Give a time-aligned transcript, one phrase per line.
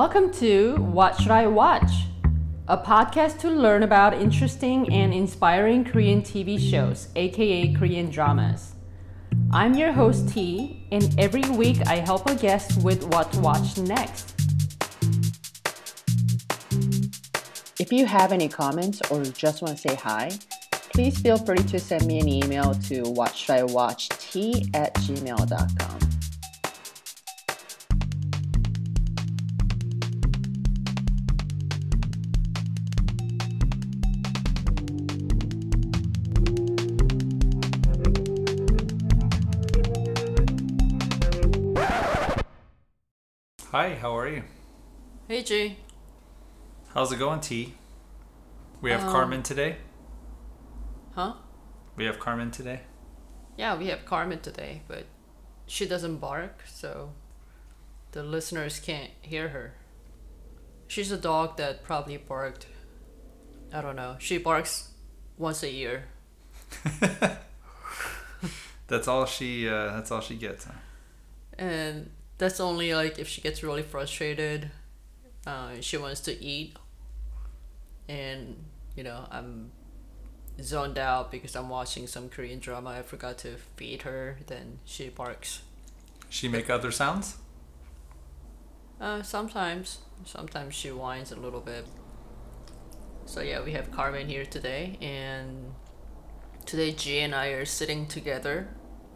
[0.00, 1.92] Welcome to What Should I Watch?
[2.68, 8.76] A podcast to learn about interesting and inspiring Korean TV shows, aka Korean dramas.
[9.52, 13.76] I'm your host T, and every week I help a guest with what to watch
[13.76, 14.32] next.
[17.78, 20.30] If you have any comments or just want to say hi,
[20.94, 26.09] please feel free to send me an email to whatshouldiwatcht at gmail.com.
[43.90, 44.44] Hi, how are you?
[45.26, 45.76] Hey G.
[46.94, 47.74] How's it going, T?
[48.80, 49.78] We have Um, Carmen today.
[51.16, 51.34] Huh?
[51.96, 52.82] We have Carmen today.
[53.56, 55.06] Yeah, we have Carmen today, but
[55.66, 57.14] she doesn't bark, so
[58.12, 59.74] the listeners can't hear her.
[60.86, 62.66] She's a dog that probably barked.
[63.72, 64.14] I don't know.
[64.20, 64.92] She barks
[65.36, 66.04] once a year.
[68.86, 69.68] That's all she.
[69.68, 70.66] Uh, that's all she gets.
[70.66, 70.74] Huh?
[71.58, 72.10] And
[72.40, 74.70] that's only like if she gets really frustrated,
[75.46, 76.74] uh, she wants to eat.
[78.08, 78.64] And,
[78.96, 79.70] you know, I'm
[80.60, 82.90] zoned out because I'm watching some Korean drama.
[82.90, 85.60] I forgot to feed her, then she barks.
[86.30, 87.36] She make other sounds.
[89.00, 89.98] Uh, sometimes.
[90.24, 91.86] Sometimes she whines a little bit.
[93.26, 95.74] So yeah, we have Carmen here today, and
[96.66, 98.68] today G and I are sitting together.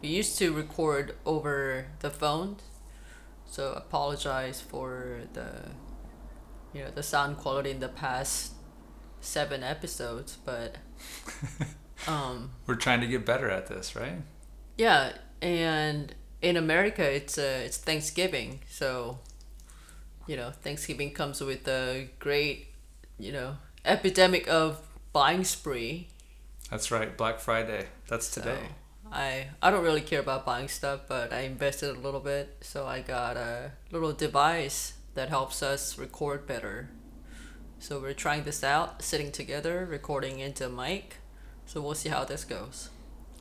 [0.03, 2.57] We used to record over the phone,
[3.47, 5.49] so apologize for the,
[6.73, 8.53] you know, the sound quality in the past
[9.21, 10.77] seven episodes, but,
[12.09, 14.19] um, We're trying to get better at this, right?
[14.77, 19.19] yeah, and in America, it's uh, it's Thanksgiving, so
[20.27, 22.69] you know Thanksgiving comes with a great,
[23.19, 24.81] you know, epidemic of
[25.13, 26.09] buying spree.
[26.71, 27.17] That's right.
[27.17, 27.87] Black Friday.
[28.09, 28.59] That's today.
[28.61, 28.75] So
[29.15, 32.87] I I don't really care about buying stuff, but I invested a little bit, so
[32.87, 36.91] I got a little device that helps us record better.
[37.79, 41.17] So we're trying this out, sitting together, recording into a mic.
[41.67, 42.91] So we'll see how this goes.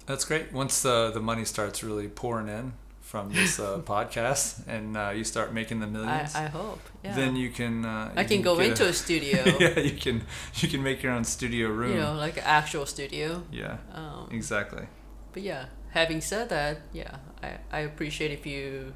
[0.06, 0.52] That's great.
[0.54, 5.24] Once uh, the money starts really pouring in from this uh, podcast, and uh, you
[5.24, 6.82] start making the millions, I hope.
[7.04, 7.16] Yeah.
[7.16, 7.86] then you can.
[7.86, 9.44] Uh, I you can go into a studio.
[9.60, 10.24] yeah, you can.
[10.56, 11.94] You can make your own studio room.
[11.94, 13.44] you know, like an actual studio.
[13.52, 13.78] yeah.
[13.94, 14.86] Um, Exactly.
[15.34, 18.94] But yeah, having said that, yeah, I, I appreciate if you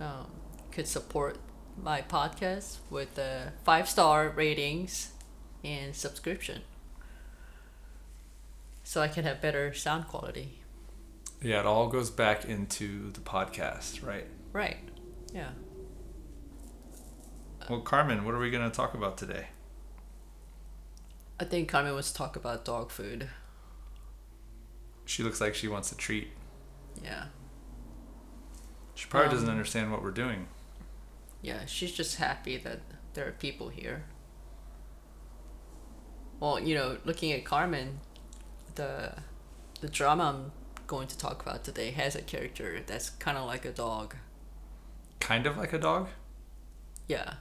[0.00, 0.30] um,
[0.70, 1.38] could support
[1.82, 5.12] my podcast with uh, five star ratings
[5.64, 6.62] and subscription
[8.84, 10.60] so I can have better sound quality.
[11.42, 14.26] Yeah, it all goes back into the podcast, right?
[14.52, 14.76] Right.
[15.32, 15.50] Yeah.
[17.68, 19.46] Well, Carmen, what are we going to talk about today?
[21.40, 23.28] I think Carmen wants to talk about dog food.
[25.06, 26.28] She looks like she wants a treat.
[27.02, 27.26] Yeah.
[28.94, 30.46] She probably doesn't Um, understand what we're doing.
[31.42, 32.80] Yeah, she's just happy that
[33.14, 34.04] there are people here.
[36.40, 38.00] Well, you know, looking at Carmen,
[38.74, 39.14] the
[39.80, 40.52] the drama I'm
[40.86, 44.14] going to talk about today has a character that's kind of like a dog.
[45.20, 46.08] Kind of like a dog?
[47.08, 47.34] Yeah.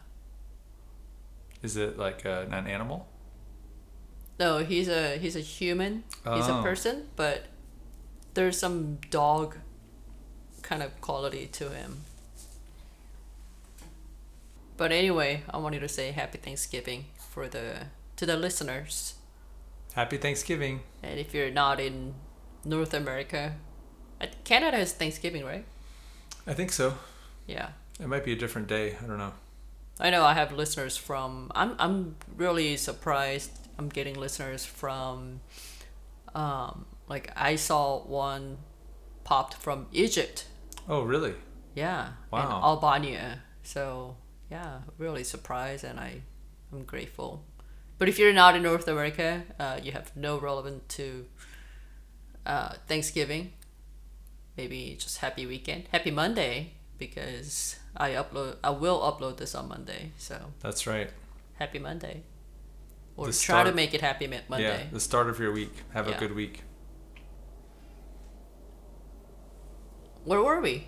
[1.62, 3.08] Is it like a, an animal?
[4.40, 6.04] No, he's a he's a human.
[6.26, 6.64] He's a Oh.
[6.64, 7.46] person, but
[8.34, 9.58] there's some dog
[10.62, 12.04] kind of quality to him.
[14.78, 19.16] But anyway, I wanted to say happy Thanksgiving for the to the listeners.
[19.94, 20.82] Happy Thanksgiving.
[21.04, 22.16] And if you're not in
[22.66, 23.56] North America,
[24.20, 25.66] uh, Canada has Thanksgiving, right?
[26.48, 26.96] I think so.
[27.46, 27.70] Yeah.
[28.00, 28.98] It might be a different day.
[29.02, 29.34] I don't know.
[30.00, 35.42] I know I have listeners from I'm I'm really surprised I'm getting listeners from
[36.34, 37.82] um like I saw
[38.28, 38.44] one
[39.30, 40.38] popped from Egypt.
[40.94, 41.36] Oh, really?
[41.76, 42.04] Yeah.
[42.32, 42.62] And Wow.
[42.72, 43.26] Albania.
[43.74, 44.18] So
[44.56, 46.12] yeah, really surprised and I
[46.72, 47.32] I'm grateful.
[48.00, 49.30] But if you're not in North America,
[49.64, 51.06] uh, you have no relevant to
[52.54, 53.44] uh, Thanksgiving.
[54.58, 56.56] Maybe just happy weekend, happy Monday
[56.98, 58.52] because I upload.
[58.64, 60.12] I will upload this on Monday.
[60.18, 61.10] So That's right.
[61.62, 62.16] happy Monday,
[63.18, 64.78] or The try to make it happy Monday.
[64.86, 65.74] Yeah, the start of your week.
[65.94, 66.18] Have Yeah.
[66.18, 66.56] a good week.
[70.26, 70.88] Where were we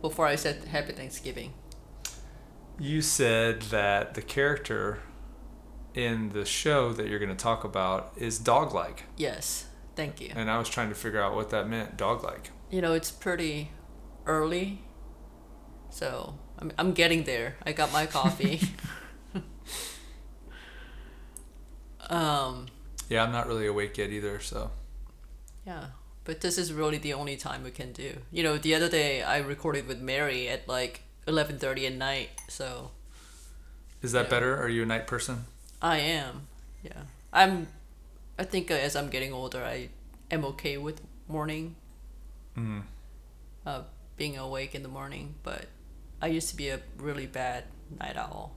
[0.00, 1.52] before I said happy Thanksgiving?
[2.78, 5.00] You said that the character
[5.94, 9.04] in the show that you're going to talk about is dog like.
[9.16, 10.30] Yes, thank you.
[10.34, 12.50] And I was trying to figure out what that meant, dog like.
[12.70, 13.70] You know, it's pretty
[14.26, 14.82] early,
[15.90, 17.56] so I'm I'm getting there.
[17.64, 18.60] I got my coffee.
[22.10, 22.66] um,
[23.08, 24.70] Yeah, I'm not really awake yet either, so.
[25.66, 25.86] yeah,
[26.24, 28.18] but this is really the only time we can do.
[28.30, 32.30] You know, the other day I recorded with Mary at like eleven thirty at night,
[32.48, 32.90] so
[34.02, 34.56] Is that better?
[34.60, 35.44] Are you a night person?
[35.80, 36.46] I am.
[36.82, 37.02] Yeah,
[37.32, 37.68] I'm.
[38.38, 39.88] I think as I'm getting older, I
[40.30, 41.76] am okay with morning,
[42.56, 42.82] Mm.
[43.66, 43.82] uh,
[44.16, 45.34] being awake in the morning.
[45.42, 45.66] But
[46.20, 47.64] I used to be a really bad
[48.00, 48.52] night owl.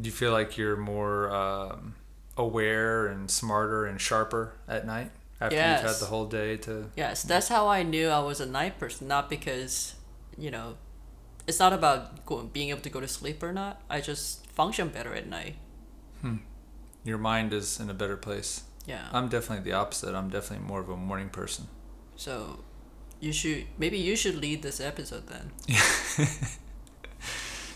[0.00, 1.94] Do you feel like you're more um,
[2.38, 6.90] aware and smarter and sharper at night after you've had the whole day to?
[6.96, 9.08] Yes, that's how I knew I was a night person.
[9.08, 9.96] Not because,
[10.38, 10.76] you know,
[11.46, 13.82] it's not about go, being able to go to sleep or not.
[13.90, 15.56] I just function better at night.
[16.22, 16.36] Hmm.
[17.04, 18.62] Your mind is in a better place.
[18.86, 19.08] Yeah.
[19.12, 20.14] I'm definitely the opposite.
[20.14, 21.66] I'm definitely more of a morning person.
[22.16, 22.60] so,
[23.20, 25.50] you should maybe you should lead this episode then.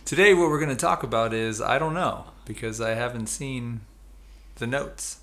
[0.04, 3.80] Today, what we're going to talk about is I don't know because I haven't seen
[4.62, 5.18] the notes.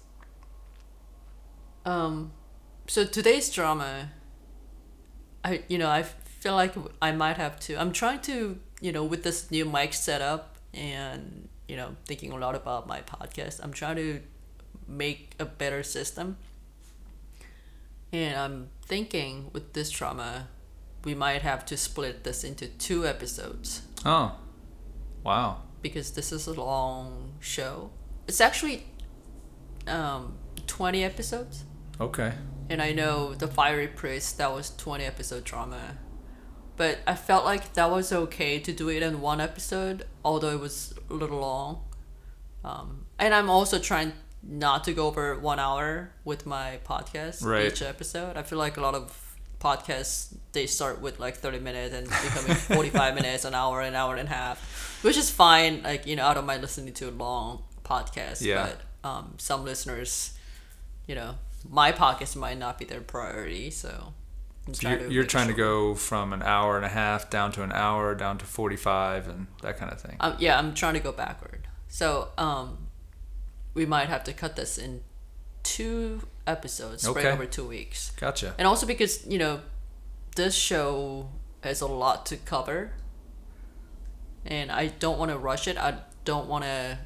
[1.85, 2.31] Um,
[2.87, 4.09] so today's drama,
[5.45, 7.75] I you know I feel like I might have to.
[7.81, 12.37] I'm trying to you know with this new mic setup and you know thinking a
[12.37, 13.61] lot about my podcast.
[13.63, 14.19] I'm trying to
[14.87, 16.35] make a better system,
[18.11, 20.49] and I'm thinking with this drama,
[21.05, 24.35] we might have to split this into two episodes Oh,
[25.23, 25.61] wow.
[25.81, 27.91] because this is a long show.
[28.27, 28.83] It's actually
[29.89, 30.37] um,
[30.67, 31.65] 20 episodes.
[31.99, 32.33] Okay.
[32.69, 35.97] And I know the Fiery Priest that was twenty episode drama,
[36.77, 40.59] but I felt like that was okay to do it in one episode, although it
[40.59, 41.83] was a little long.
[42.63, 44.13] Um, and I'm also trying
[44.43, 47.65] not to go over one hour with my podcast Right.
[47.71, 48.37] each episode.
[48.37, 52.53] I feel like a lot of podcasts they start with like thirty minutes and becoming
[52.75, 55.81] forty five minutes, an hour, an hour and a half, which is fine.
[55.83, 58.41] Like you know, I don't mind listening to a long podcast.
[58.41, 58.67] Yeah.
[58.67, 60.37] But um, some listeners,
[61.07, 61.35] you know,
[61.67, 64.13] my podcast might not be their priority, so.
[64.81, 68.13] You're, you're trying to go from an hour and a half down to an hour,
[68.13, 70.15] down to 45, and that kind of thing.
[70.19, 71.67] Um, yeah, I'm trying to go backward.
[71.87, 72.89] So, um,
[73.73, 75.01] we might have to cut this in
[75.63, 78.11] two episodes, spread over two weeks.
[78.11, 78.53] Gotcha.
[78.57, 79.61] And also because, you know,
[80.35, 81.29] this show
[81.61, 82.93] has a lot to cover.
[84.45, 85.77] And I don't want to rush it.
[85.77, 86.99] I don't want to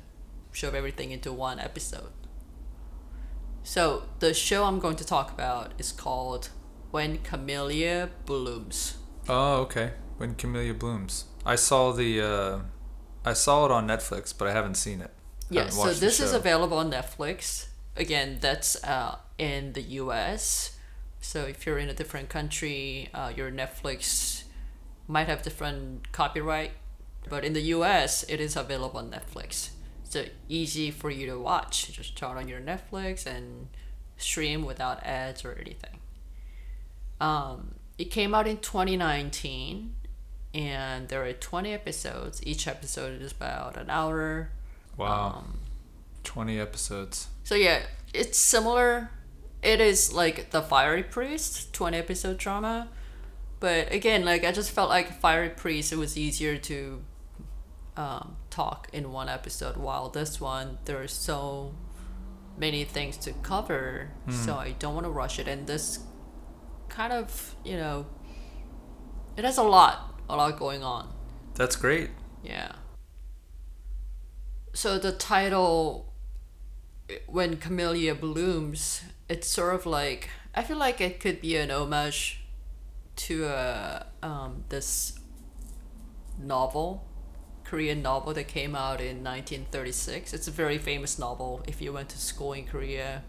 [0.53, 2.11] shove everything into one episode.
[3.63, 6.50] So, the show I'm going to talk about is called
[6.91, 8.97] When Camellia Blooms.
[9.27, 9.91] Oh, okay.
[10.17, 11.25] When Camellia Blooms.
[11.45, 12.59] I saw the, uh,
[13.25, 15.11] I saw it on Netflix, but I haven't seen it.
[15.50, 17.67] Yeah, so this is available on Netflix.
[17.95, 20.77] Again, that's uh, in the US.
[21.21, 24.44] So if you're in a different country, uh, your Netflix
[25.07, 26.71] might have different copyright.
[27.29, 29.69] But in the US, it is available on Netflix.
[30.13, 31.92] So easy for you to watch.
[31.92, 33.68] Just turn on your Netflix and
[34.15, 35.98] stream without ads or anything.
[37.20, 39.96] Um, it came out in 2019
[40.53, 42.46] and there are 20 episodes.
[42.46, 44.51] Each episode is about an hour.
[44.98, 45.38] Wow.
[45.38, 45.60] Um,
[46.25, 47.29] 20 episodes.
[47.43, 47.79] so yeah,
[48.13, 49.10] it's similar.
[49.63, 52.88] It is like the Fiery Priest, 20 episode drama.
[53.60, 57.01] But again, like I just felt like Fiery Priest, it was easier to
[57.97, 59.77] um, talk in one episode.
[59.77, 61.73] While this one, there's so
[62.57, 65.47] many things to cover, so I don't want to rush it.
[65.47, 66.00] And this
[66.89, 68.05] kind of, you know,
[69.35, 71.13] it has a lot, a lot going on.
[71.55, 72.09] That's great.
[72.43, 72.73] Yeah.
[74.73, 76.13] So the title,
[77.27, 82.41] when Camellia blooms, it's sort of like I feel like it could be an homage
[83.15, 85.19] to uh, um, this
[86.39, 87.07] novel,
[87.74, 90.32] Korean novel that came out in 1936.
[90.32, 91.63] It's a very famous novel.
[91.68, 93.24] If you went to school in Korea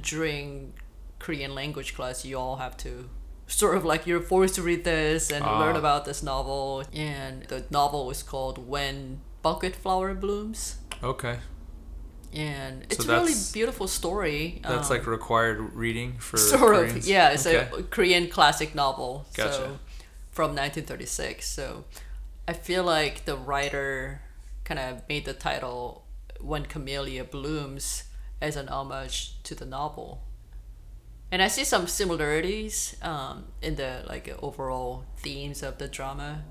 [0.00, 0.72] during
[1.18, 3.10] Korean language class, you all have to
[3.46, 5.58] sort of like you're forced to read this and Ah.
[5.60, 6.82] learn about this novel.
[6.94, 10.76] And the novel is called When Buckwheat Flower Blooms.
[11.02, 11.36] Okay.
[12.32, 14.62] And So it's a really beautiful story.
[14.62, 17.04] That's um, like required reading for sort Koreans?
[17.04, 17.68] of yeah it's Okay.
[17.80, 19.52] a korean classic novel Gotcha.
[19.52, 19.64] so
[20.30, 21.84] from 1936 so
[22.48, 24.20] i feel like the writer
[24.64, 26.04] kind of made the title
[26.40, 28.04] when camellia blooms
[28.40, 30.22] as an homage to the novel
[31.30, 36.42] and i see some similarities um, in the like overall themes of the drama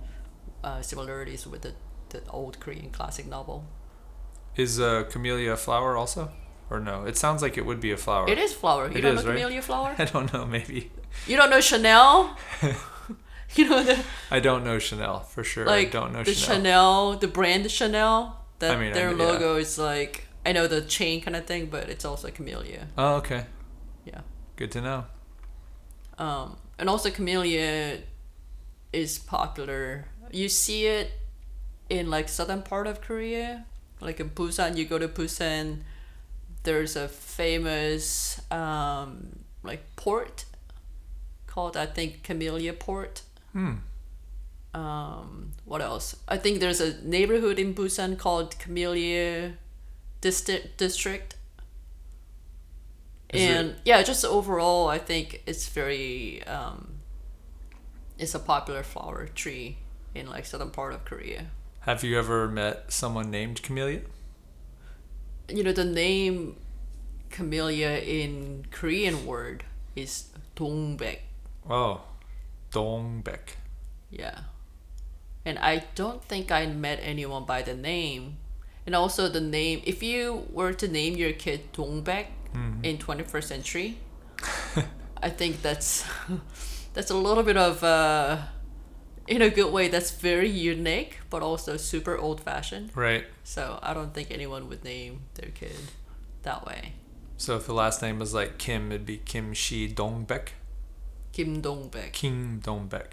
[0.63, 1.73] uh, similarities with the,
[2.09, 3.65] the old korean classic novel
[4.55, 6.29] Is uh, camellia a flower also?
[6.69, 7.05] Or no?
[7.05, 8.27] It sounds like it would be a flower.
[8.29, 9.37] it is flower you It don't is, know right?
[9.39, 10.91] camellia flower I don't know, maybe.
[11.27, 12.35] You don't know Chanel?
[13.55, 15.65] You know the I don't know Chanel for sure.
[15.65, 16.55] like I don't know the Chanel.
[16.55, 18.45] Chanel, the brand Chanel.
[18.59, 19.25] That I mean, I their yeah.
[19.25, 22.87] logo is like I know the chain kind of thing, but it's also camellia.
[22.97, 23.45] Oh, okay.
[24.05, 24.21] Yeah.
[24.55, 25.05] Good to know.
[26.17, 27.99] Um, and also camellia
[28.93, 30.05] is popular.
[30.31, 31.11] You see it
[31.89, 33.65] in like southern part of Korea,
[33.99, 34.77] like in Busan.
[34.77, 35.81] You go to Busan,
[36.63, 40.45] there's a famous um, like port
[41.47, 43.23] called I think Camellia Port.
[43.53, 43.73] Hmm.
[44.73, 46.15] Um, what else?
[46.27, 49.53] I think there's a neighborhood in Busan called Camellia
[50.21, 51.35] District District.
[53.33, 56.87] Is it- and yeah, just overall, I think it's very um,
[58.17, 59.77] it's a popular flower tree
[60.15, 61.47] in like southern part of Korea.
[61.81, 64.01] Have you ever met someone named Camellia?
[65.49, 66.55] You know the name
[67.29, 69.63] camellia in Korean word
[69.95, 71.19] is 동백.
[71.69, 72.01] Oh,
[72.71, 73.55] Dongbek.
[74.09, 74.39] Yeah.
[75.45, 78.37] And I don't think I met anyone by the name.
[78.85, 82.25] And also the name if you were to name your kid Dongbek
[82.83, 83.97] in 21st century,
[85.23, 86.03] I think that's
[86.93, 88.37] that's a little bit of uh
[89.27, 92.91] in a good way that's very unique but also super old fashioned.
[92.95, 93.25] Right.
[93.43, 95.77] So I don't think anyone would name their kid
[96.43, 96.93] that way.
[97.37, 100.49] So if the last name was like Kim, it'd be Kim Shi Dongbek.
[101.31, 102.11] Kim Dongbek.
[102.13, 103.11] Kim Dongbek.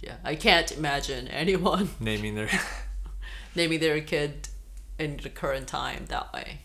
[0.00, 0.16] Yeah.
[0.24, 2.48] I can't imagine anyone Naming their.
[3.54, 4.48] naming their kid
[4.98, 6.60] in the current time that way.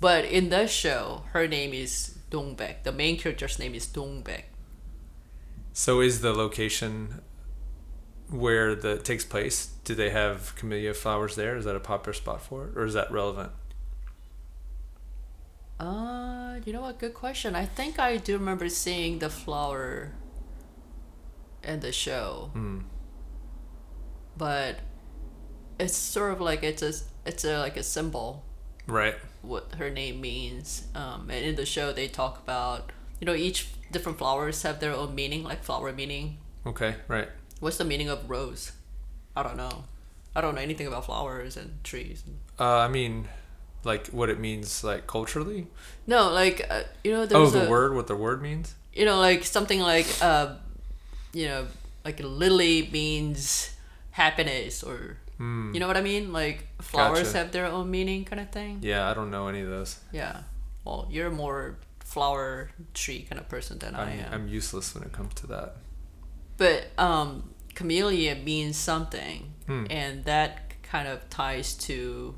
[0.00, 2.82] But in the show, her name is Dongbek.
[2.82, 4.44] The main character's name is Dongbek.
[5.72, 7.20] so is the location
[8.30, 9.66] where the takes place?
[9.84, 11.56] Do they have camellia flowers there?
[11.56, 13.52] Is that a popular spot for it, or is that relevant?
[15.78, 16.98] Uh, you know what?
[16.98, 17.54] Good question.
[17.54, 20.12] I think I do remember seeing the flower
[21.66, 22.80] in the show, Hmm.
[24.36, 24.76] but
[25.78, 26.92] it's sort of like it's a
[27.26, 28.44] it's a like a symbol
[28.86, 29.14] Right.
[29.42, 30.86] what her name means.
[30.94, 34.92] Um, and in the show they talk about you know each different flowers have their
[34.92, 36.38] own meaning, like flower meaning.
[36.66, 36.96] Okay.
[37.08, 37.28] Right.
[37.60, 38.72] What's the meaning of rose?
[39.36, 39.84] I don't know.
[40.36, 42.24] I don't know anything about flowers and trees.
[42.58, 43.28] Uh, I mean,
[43.84, 45.68] like what it means, like culturally.
[46.06, 47.94] No, like uh, you know, Oh, the a, word.
[47.94, 48.74] What the word means.
[48.92, 50.56] You know, like something like uh,
[51.34, 51.66] you know,
[52.04, 53.74] like lily means
[54.12, 55.74] happiness, or Hmm.
[55.74, 56.32] you know what I mean?
[56.32, 57.38] Like flowers Gotcha.
[57.38, 58.78] have their own meaning, kind of thing.
[58.82, 59.98] Yeah, I don't know any of those.
[60.12, 60.42] Yeah.
[60.84, 64.32] Well, you're more flower tree kind of person than I I'm.
[64.34, 65.76] I'm useless when it comes to that.
[66.56, 69.86] But um, camellia means something, Hmm.
[69.90, 72.36] and that kind of ties to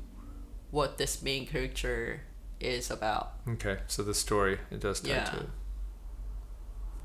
[0.71, 2.21] what this main character
[2.59, 3.33] is about.
[3.47, 5.25] Okay, so the story it does tie Yeah.
[5.25, 5.49] to it.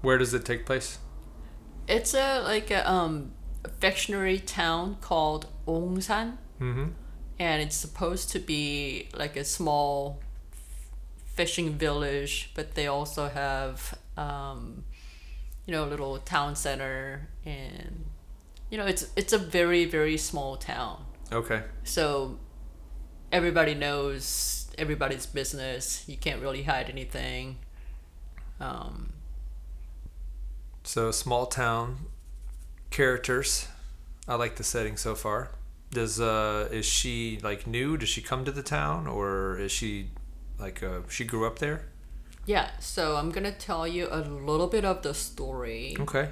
[0.00, 0.98] Where does it take place?
[1.96, 3.32] It's a like a um
[3.80, 6.88] fictionary town called Ongsan, Mm-hmm.
[7.38, 10.20] and it's supposed to be like a small
[11.34, 14.84] fishing village, but they also have um,
[15.66, 18.04] you know, a little town center, and
[18.70, 21.04] you know, it's it's a very very small town.
[21.32, 21.62] Okay.
[21.84, 22.38] So
[23.30, 26.04] everybody knows everybody's business.
[26.06, 27.56] You can't really hide anything.
[28.60, 29.11] Um,
[30.84, 32.06] So small town
[32.90, 33.68] characters.
[34.28, 35.50] I like the setting so far.
[35.90, 37.96] Does uh is she like new?
[37.96, 40.10] Does she come to the town or is she
[40.58, 41.84] like uh she grew up there?
[42.44, 46.28] yeah, so I'm gonna tell you a little bit of the story Okay.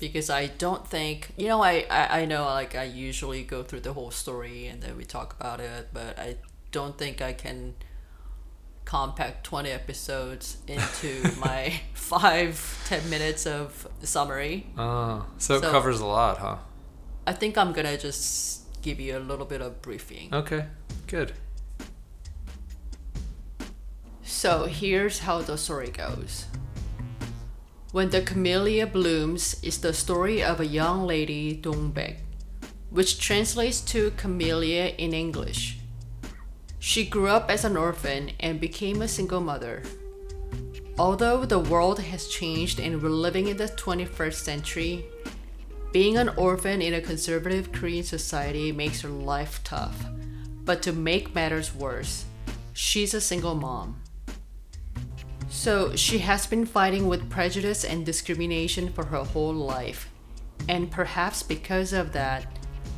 [0.00, 3.80] because I don't think you know I, I I know like I usually go through
[3.80, 6.36] the whole story and then we talk about it, but I
[6.72, 7.74] don't think I can
[8.84, 14.66] compact 20 episodes into my five ten minutes of summary.
[14.76, 16.56] Oh, so, it So- covers a lot, huh?
[17.26, 20.28] I think I'm gonna just give you a little bit of briefing.
[20.32, 20.66] Okay.
[21.06, 21.32] Good.
[24.22, 26.46] So here's how the story goes.
[27.92, 32.16] When the Camellia Blooms is the story of a young lady, Dongbek,
[32.90, 35.78] which translates to camellia in English.
[36.84, 39.82] She grew up as an orphan and became a single mother.
[40.98, 45.06] Although the world has changed and we're living in the 21st century,
[45.92, 50.04] being an orphan in a conservative Korean society makes her life tough.
[50.66, 52.26] But to make matters worse,
[52.74, 53.98] she's a single mom.
[55.48, 60.10] So she has been fighting with prejudice and discrimination for her whole life.
[60.68, 62.44] And perhaps because of that,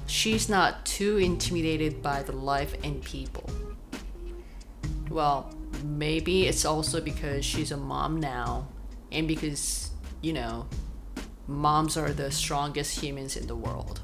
[0.09, 3.49] she's not too intimidated by the life and people.
[5.17, 5.51] Well,
[5.83, 8.69] maybe it's also because she's a mom now
[9.11, 10.67] and because, you know,
[11.47, 14.03] moms are the strongest humans in the world.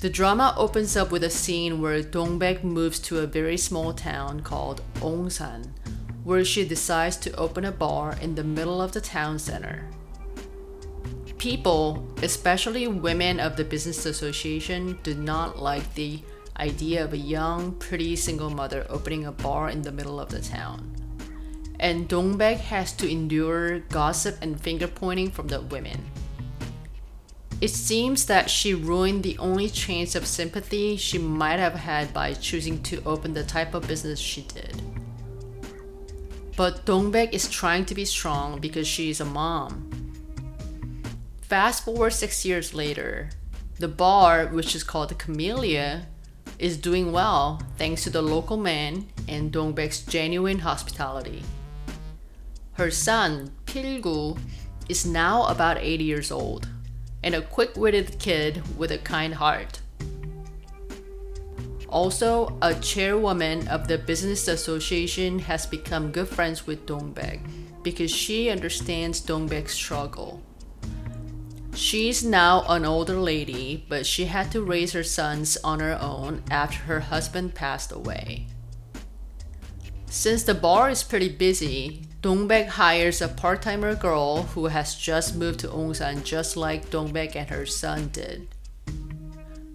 [0.00, 4.40] The drama opens up with a scene where Dongbek moves to a very small town
[4.40, 5.70] called Ongsan,
[6.22, 9.88] where she decides to open a bar in the middle of the town center.
[11.38, 16.20] People, especially women of the business association, do not like the
[16.62, 20.40] idea of a young, pretty single mother opening a bar in the middle of the
[20.40, 20.94] town.
[21.80, 25.98] And Dongbek has to endure gossip and finger pointing from the women.
[27.60, 32.34] It seems that she ruined the only chance of sympathy she might have had by
[32.34, 34.80] choosing to open the type of business she did.
[36.56, 39.90] But Dongbek is trying to be strong because she is a mom.
[41.40, 43.30] Fast forward six years later,
[43.78, 46.06] the bar, which is called the Camellia,
[46.62, 51.42] is doing well thanks to the local man and Dongbek's genuine hospitality.
[52.74, 54.38] Her son, Pilgu,
[54.88, 56.68] is now about 80 years old
[57.24, 59.80] and a quick witted kid with a kind heart.
[61.88, 67.40] Also, a chairwoman of the business association has become good friends with Dongbek
[67.82, 70.40] because she understands Dongbek's struggle.
[71.74, 76.42] She's now an older lady, but she had to raise her sons on her own
[76.50, 78.46] after her husband passed away.
[80.06, 85.60] Since the bar is pretty busy, Dongbek hires a part-timer girl who has just moved
[85.60, 88.48] to Ongsan just like Dongbek and her son did.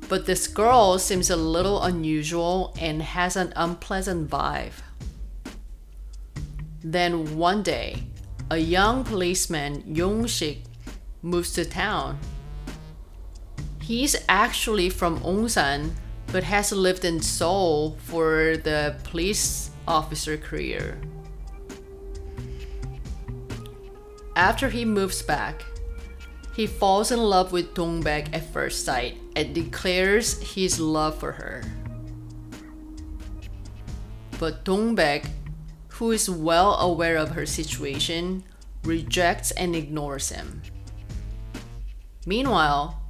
[0.07, 4.79] But this girl seems a little unusual and has an unpleasant vibe.
[6.83, 8.03] Then one day,
[8.49, 10.66] a young policeman, Yongshik,
[11.21, 12.19] moves to town.
[13.81, 15.91] He's actually from Ongsan,
[16.31, 20.99] but has lived in Seoul for the police officer career.
[24.35, 25.63] After he moves back,
[26.53, 31.63] he falls in love with Dongbek at first sight and declares his love for her.
[34.39, 35.25] But Dongbek,
[35.89, 38.43] who is well aware of her situation,
[38.83, 40.61] rejects and ignores him.
[42.27, 43.01] Meanwhile,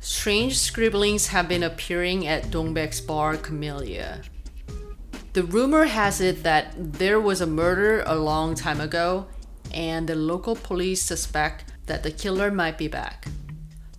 [0.00, 4.22] strange scribblings have been appearing at Dongbek's bar Camellia.
[5.34, 9.26] The rumor has it that there was a murder a long time ago
[9.74, 13.26] and the local police suspect that the killer might be back.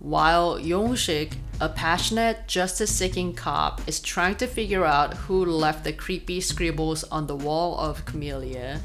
[0.00, 5.92] While Yongshik, a passionate justice seeking cop, is trying to figure out who left the
[5.92, 8.80] creepy scribbles on the wall of Camellia,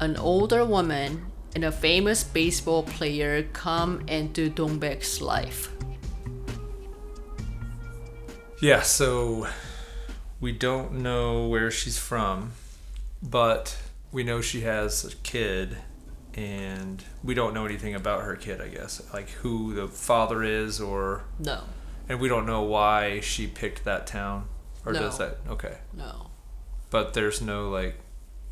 [0.00, 5.70] an older woman and a famous baseball player come into Dongbek's life.
[8.60, 9.48] Yeah, so
[10.40, 12.52] we don't know where she's from,
[13.22, 13.76] but
[14.12, 15.76] we know she has a kid
[16.34, 20.80] and we don't know anything about her kid i guess like who the father is
[20.80, 21.60] or No,
[22.08, 24.46] and we don't know why she picked that town
[24.86, 25.00] or No.
[25.00, 26.30] does that okay no.
[26.88, 27.96] but there's no like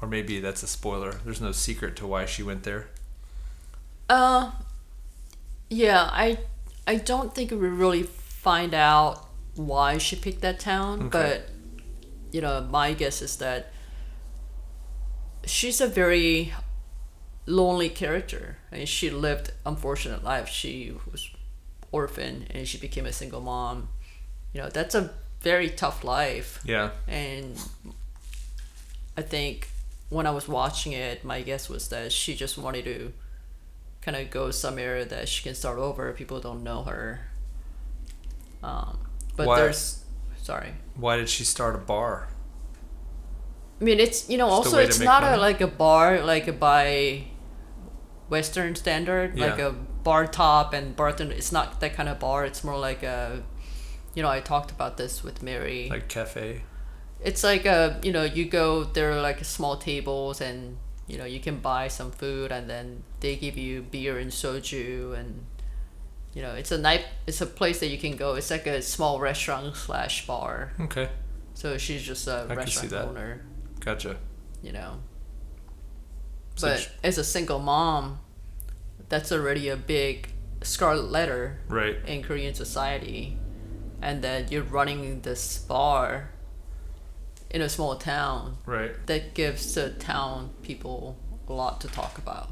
[0.01, 2.89] or maybe that's a spoiler there's no secret to why she went there
[4.09, 4.51] Uh,
[5.69, 6.39] yeah, I
[6.87, 11.09] I don't think we really find out why she picked that town, Okay.
[11.11, 11.49] but
[12.33, 13.71] you know, my guess is that
[15.45, 16.53] she's a very
[17.47, 18.57] lonely character.
[18.73, 20.49] I mean, she lived unfortunate life.
[20.49, 21.29] She was
[21.93, 23.89] orphan and she became a single mom.
[24.53, 25.11] You know, that's a
[25.43, 27.57] very tough life yeah and
[29.17, 29.71] I think
[30.11, 33.13] when I was watching it, my guess was that she just wanted to
[34.03, 36.13] kind of go somewhere that she can start over.
[36.13, 37.21] People don't know her.
[38.63, 38.99] Um,
[39.37, 40.05] but Why- there's,
[40.43, 40.75] sorry.
[40.95, 42.29] why did she start a bar
[43.81, 46.53] I mean, it's you know Just also it's not a like a bar like a
[46.53, 47.25] by
[48.29, 49.73] Western standard like a
[50.05, 51.35] bar top and bartender.
[51.35, 52.45] It's not that kind of bar.
[52.45, 53.43] It's more like a,
[54.15, 55.89] you know, I talked about this with Mary.
[55.89, 56.63] like cafe
[57.23, 61.25] it's like a you know you go there are like small tables and you know
[61.25, 65.45] you can buy some food and then they give you beer and soju and
[66.33, 68.35] you know it's a night it's a place that you can go.
[68.35, 70.73] It's like a small restaurant slash bar.
[70.81, 71.09] Okay.
[71.55, 73.09] So she's just a I can see restaurant that.
[73.09, 73.45] owner.
[73.81, 74.17] Gotcha.
[74.63, 75.01] You know.
[76.57, 78.21] So but sh- as a single mom
[79.09, 80.29] that's already a big
[80.63, 81.97] scarlet letter right.
[82.07, 83.37] in Korean society,
[84.01, 86.31] and then you're running this bar
[87.51, 91.17] in a small town right that gives the town people
[91.49, 92.51] a lot to talk about,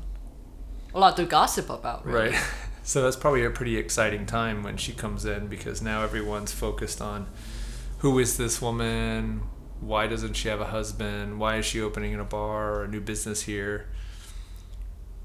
[0.94, 2.04] a lot to gossip about.
[2.04, 2.30] Really.
[2.30, 2.44] Right.
[2.88, 7.02] So that's probably a pretty exciting time when she comes in because now everyone's focused
[7.02, 7.26] on
[7.98, 9.42] who is this woman?
[9.80, 11.38] Why doesn't she have a husband?
[11.38, 13.88] Why is she opening a bar or a new business here?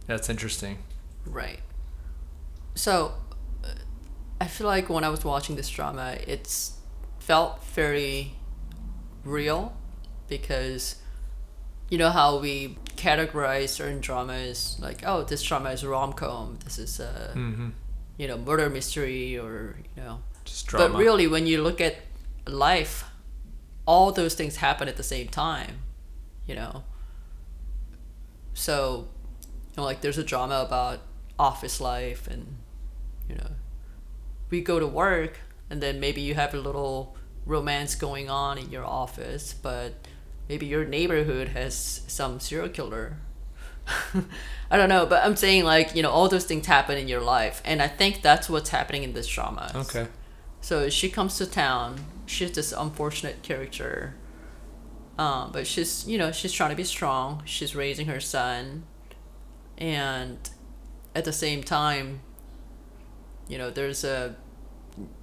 [0.07, 0.79] That's interesting.
[1.25, 1.61] Right.
[2.75, 3.13] So,
[3.63, 3.69] uh,
[4.41, 6.79] I feel like when I was watching this drama, it's
[7.19, 8.33] felt very
[9.23, 9.75] real
[10.27, 10.95] because
[11.89, 16.77] you know how we categorize certain dramas like oh this drama is a rom-com this
[16.79, 17.69] is a Mm-hmm.
[18.17, 20.89] you know murder mystery or you know Just drama.
[20.93, 21.95] but really when you look at
[22.47, 23.05] life
[23.85, 25.79] all those things happen at the same time
[26.47, 26.83] you know
[28.53, 29.07] so
[29.41, 30.99] you know like there's a drama about
[31.39, 32.57] office life and
[33.27, 33.51] you know
[34.49, 38.69] we go to work and then maybe you have a little romance going on in
[38.69, 39.93] your office but
[40.47, 43.17] maybe your neighborhood has some serial killer
[44.71, 47.21] I don't know, but I'm saying like you know all those things happen in your
[47.21, 49.71] life, and I think that's what's happening in this drama.
[49.75, 50.07] Okay.
[50.61, 52.05] So she comes to town.
[52.25, 54.15] She's this unfortunate character.
[55.17, 57.43] Um, but she's you know she's trying to be strong.
[57.45, 58.83] She's raising her son,
[59.77, 60.37] and
[61.13, 62.21] at the same time,
[63.47, 64.35] you know there's a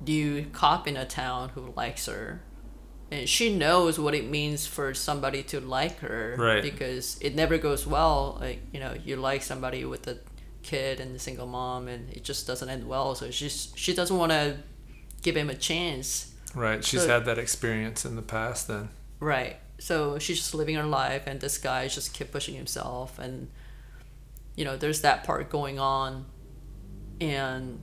[0.07, 2.43] new cop in a town who likes her,
[3.11, 6.37] and she knows what it means for somebody to like her.
[6.39, 6.63] Right.
[6.63, 8.39] Because it never goes well.
[8.41, 10.19] Like you know you like somebody with a
[10.63, 13.15] kid and a single mom, and it just doesn't end well.
[13.15, 14.59] So she's she doesn't want to
[15.23, 16.33] give him a chance.
[16.55, 16.85] Right.
[16.85, 18.89] She's So- had that experience in the past then.
[19.21, 19.57] Right.
[19.79, 23.49] So she's just living her life, and this guy just keep pushing himself, and
[24.57, 26.27] you know, there's that part going on,
[27.21, 27.81] and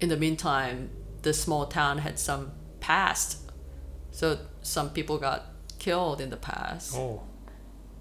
[0.00, 0.90] in the meantime,
[1.22, 3.38] this small town had some past,
[4.10, 5.46] so some people got
[5.78, 7.22] killed in the past, Oh.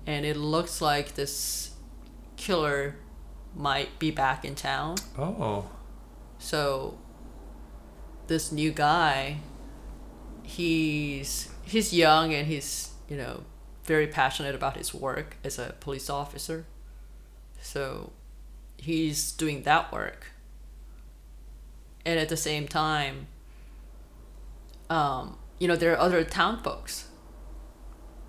[0.05, 1.71] and it looks like this
[2.37, 2.95] killer
[3.55, 4.97] might be back in town.
[5.17, 5.69] Oh.
[6.39, 6.97] So
[8.27, 9.37] this new guy,
[10.43, 13.43] he's he's young and he's you know
[13.85, 16.65] very passionate about his work as a police officer.
[17.61, 18.11] So
[18.77, 20.27] he's doing that work.
[22.05, 23.27] And at the same time,
[24.89, 27.07] um, you know, there are other town folks.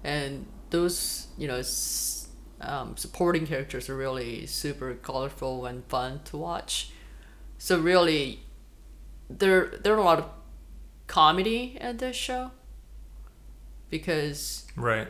[0.05, 1.63] And those, you know,
[2.61, 6.91] um, supporting characters are really super colorful and fun to watch.
[7.59, 8.41] So really,
[9.31, 10.27] there there are a lot of
[11.07, 12.51] comedy at this show
[13.91, 15.09] because Right.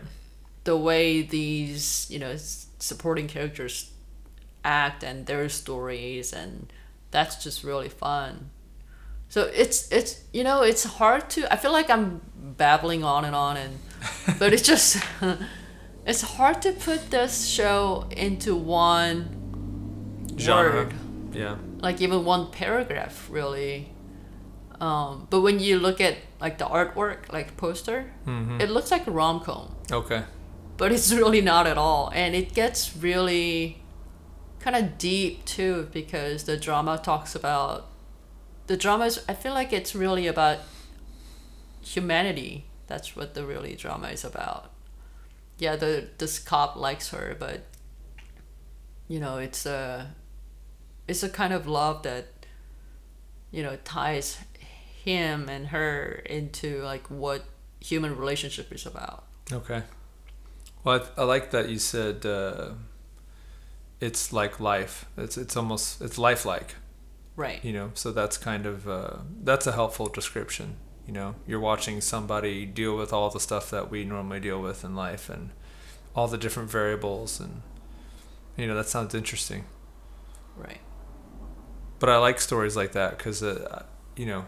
[0.64, 3.90] the way these you know supporting characters
[4.64, 6.72] act and their stories and
[7.11, 8.50] that's just really fun
[9.35, 12.07] so it's it's you know it's hard to i feel like i'm
[12.62, 13.73] babbling on and on and
[14.38, 14.90] but it's just
[16.11, 19.16] it's hard to put this show into one
[20.38, 20.73] Genre.
[20.73, 20.92] word
[21.33, 21.57] Yeah.
[21.87, 23.90] like even one paragraph really
[24.81, 28.61] um, but when you look at like the artwork like poster Mm-hmm.
[28.61, 30.23] it looks like a rom-com Okay.
[30.77, 33.83] but it's really not at all and it gets really
[34.61, 37.87] kind of deep too because the drama talks about
[38.66, 40.59] the drama is i feel like it's really about
[41.83, 44.70] humanity that's what the really drama is about
[45.59, 47.64] yeah the this cop likes her but
[49.09, 50.14] you know it's a
[51.07, 52.27] it's a kind of love that
[53.50, 54.38] you know ties
[55.05, 57.44] him and her into like what
[57.81, 59.83] human relationship is about Okay.
[60.83, 62.70] Well, I, I like that you said uh,
[64.00, 65.07] it's like life.
[65.16, 66.74] It's it's almost it's lifelike.
[67.37, 70.77] Right You know, so that's kind of uh, that's a helpful description.
[71.07, 74.85] You know, you're watching somebody deal with all the stuff that we normally deal with
[74.85, 75.51] in life and
[76.16, 77.62] all the different variables and
[78.57, 79.64] you know that sounds interesting.
[80.57, 80.81] right
[81.99, 83.85] But I like stories like that because uh,
[84.16, 84.44] you know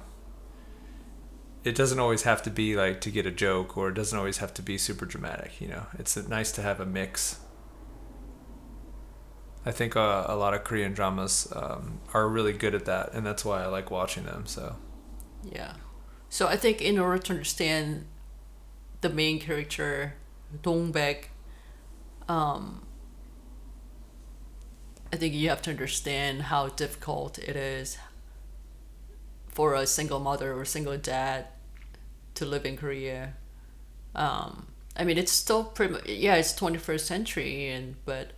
[1.65, 4.39] it doesn't always have to be like to get a joke or it doesn't always
[4.39, 5.61] have to be super dramatic.
[5.61, 7.41] You know, it's nice to have a mix.
[9.67, 13.27] I think uh, a lot of Korean dramas um, are really good at that, and
[13.27, 14.47] that's why I like watching them.
[14.47, 14.77] So
[15.43, 15.75] Yeah.
[16.29, 18.07] So I think in order to understand
[19.01, 20.15] the main character,
[20.63, 21.27] Dongbek,
[22.29, 22.87] um,
[25.13, 27.99] I think you have to understand how difficult it is
[29.49, 31.47] for a single mother or single dad
[32.35, 33.35] to live in Korea.
[34.15, 36.15] Um, I mean, it's still pretty.
[36.15, 38.33] Yeah, it's twenty first century, and but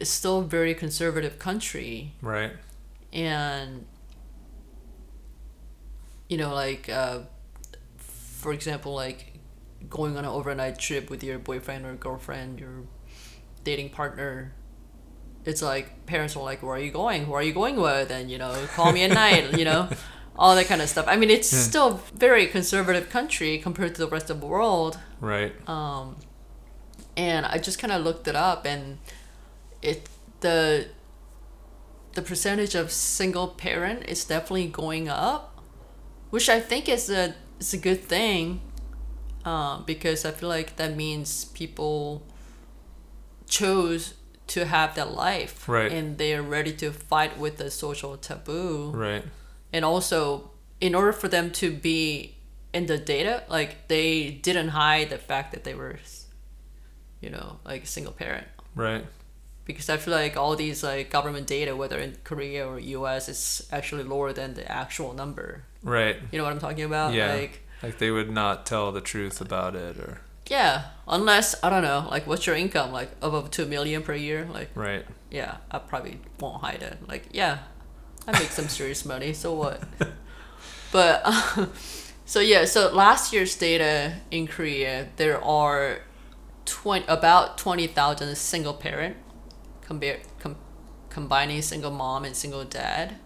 [0.00, 2.12] it's still a very conservative country.
[2.22, 2.52] Right,
[3.12, 3.86] and
[6.28, 7.20] you know like uh,
[7.98, 9.32] for example like
[9.88, 12.82] going on an overnight trip with your boyfriend or girlfriend your
[13.62, 14.52] dating partner
[15.44, 17.24] it's like parents are like where are you going?
[17.26, 18.10] Who are you going with?
[18.10, 19.88] And you know call me at night you know
[20.36, 21.06] all that kind of stuff.
[21.08, 21.60] I mean it's Yeah.
[21.60, 24.98] still very conservative country compared to the rest of the world.
[25.20, 26.16] Right, um,
[27.16, 28.98] and I just kind of looked it up, and
[29.86, 30.08] it
[30.40, 30.88] the
[32.14, 35.60] the percentage of single parent is definitely going up,
[36.30, 38.60] which I think is a is a good thing,
[39.44, 42.22] uh, because I feel like that means people
[43.48, 44.14] chose
[44.48, 45.90] to have that life, Right.
[45.92, 49.24] And they're ready to fight with the social taboo, Right.
[49.72, 52.36] and also in order for them to be
[52.72, 55.98] in the data, like they didn't hide the fact that they were,
[57.20, 59.04] you know, like a single parent Right.
[59.66, 63.68] Because I feel like all these like government data, whether in Korea or US, is
[63.70, 65.64] actually lower than the actual number.
[65.82, 66.16] Right.
[66.32, 67.12] You know what I'm talking about?
[67.12, 67.34] Yeah.
[67.34, 71.82] Like, Like they would not tell the truth about it or yeah, unless I don't
[71.82, 72.92] know, like, what's your income?
[72.92, 74.48] Like above two million per year?
[74.52, 75.04] Like, right.
[75.30, 76.98] yeah, I probably won't hide it.
[77.08, 77.58] Like, yeah,
[78.26, 79.32] I make some serious money.
[79.32, 79.82] So what?
[80.92, 81.26] but
[82.26, 85.98] so yeah, so last year's data in Korea, there are
[86.66, 89.16] 20, about twenty thousand single parent,
[89.86, 90.56] compare com,
[91.08, 93.16] combining single mom and single dad,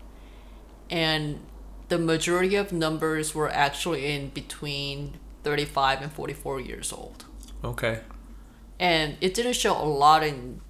[0.91, 1.41] and
[1.89, 7.25] the majority of numbers were actually in between thirty five and forty four years old
[7.65, 8.01] Okay.
[8.79, 10.61] and it didn't show a lot in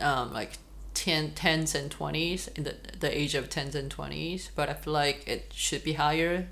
[0.00, 0.52] um, like
[0.94, 4.92] 10, 10s and 20s in the, the age of 10s and 20s but i feel
[4.92, 6.48] like it should be higher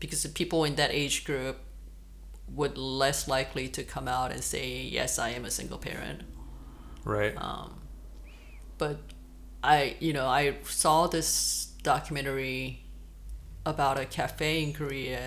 [0.00, 1.56] because the people in that age group
[2.52, 6.22] would less likely to come out and say yes i am a single parent
[7.04, 7.34] Right.
[8.84, 8.96] But
[9.62, 11.28] i you know i saw this
[11.82, 12.58] documentary
[13.72, 15.20] about a cafe in korea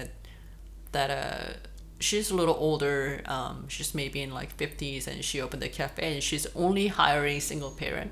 [0.91, 1.53] that uh
[1.99, 6.13] she's a little older um she's maybe in like 50s and she opened a cafe
[6.13, 8.11] and she's only hiring single parent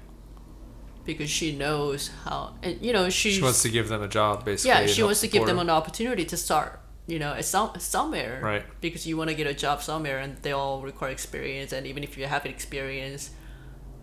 [1.10, 4.44] because she knows how and you know she's she wants to give them a job
[4.44, 4.72] basically.
[4.72, 6.72] yeah she wants to give support them an opportunity to start
[7.14, 8.64] you know it's some, somewhere Right.
[8.82, 12.02] because you want to get a job somewhere and they all require experience and even
[12.04, 13.30] if you have experience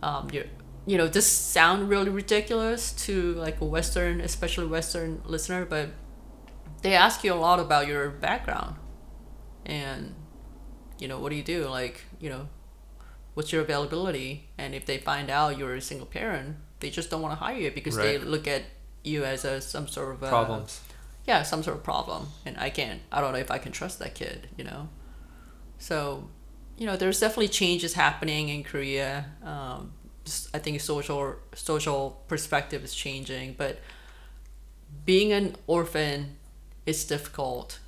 [0.09, 0.45] um, you
[0.87, 5.91] you know this sound really ridiculous to like a western especially western listener but
[6.83, 8.77] they ask you a lot about your background.
[9.65, 10.15] And
[10.99, 11.69] you know what do you do?
[11.69, 12.49] Like you know
[13.35, 14.49] what's your availability?
[14.59, 17.57] And if they find out you're a single parent they just don't want to hire
[17.57, 18.63] you because they look at
[19.05, 20.81] you as a some sort of uh, problems.
[21.27, 22.27] yeah some sort of problem.
[22.45, 24.89] And i can't i don't know if i can trust that kid you know?
[25.79, 26.29] So
[26.77, 29.93] you know there's definitely changes happening in korea um,
[30.55, 33.81] i think social social perspective is changing but
[35.05, 36.37] being an orphan
[36.87, 37.79] is difficult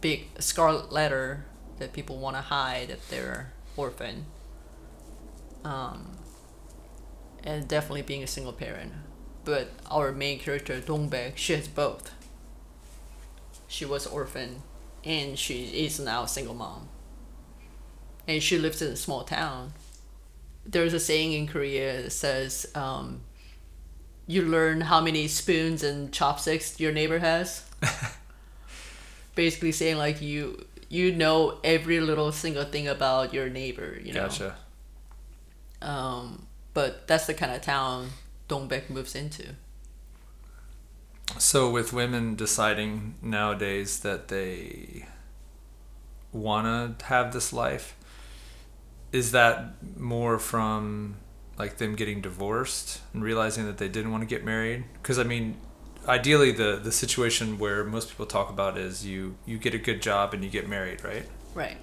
[0.00, 1.44] big scarlet letter
[1.78, 4.26] that people want to hide that they're orphan
[5.64, 6.16] um,
[7.42, 8.92] and definitely being a single parent
[9.46, 12.12] but our main character Dongbek, she has both.
[13.68, 14.64] She was orphan,
[15.04, 16.88] and she is now a single mom.
[18.26, 19.72] And she lives in a small town.
[20.68, 23.20] There's a saying in Korea that says, um,
[24.26, 27.64] "You learn how many spoons and chopsticks your neighbor has."
[29.34, 33.98] Basically saying like you you know every little single thing about your neighbor.
[34.02, 34.22] You know.
[34.22, 34.56] Gotcha.
[35.82, 38.10] Um, but that's the kind of town
[38.48, 39.54] Dongbek moves into.
[41.38, 45.06] So with women deciding nowadays that they
[46.32, 47.96] want to have this life,
[49.16, 51.16] is that more from
[51.58, 54.84] like them getting divorced and realizing that they didn't want to get married?
[55.00, 55.56] Because I mean,
[56.06, 60.02] ideally the the situation where most people talk about is you you get a good
[60.02, 61.26] job and you get married, right?
[61.54, 61.78] Right.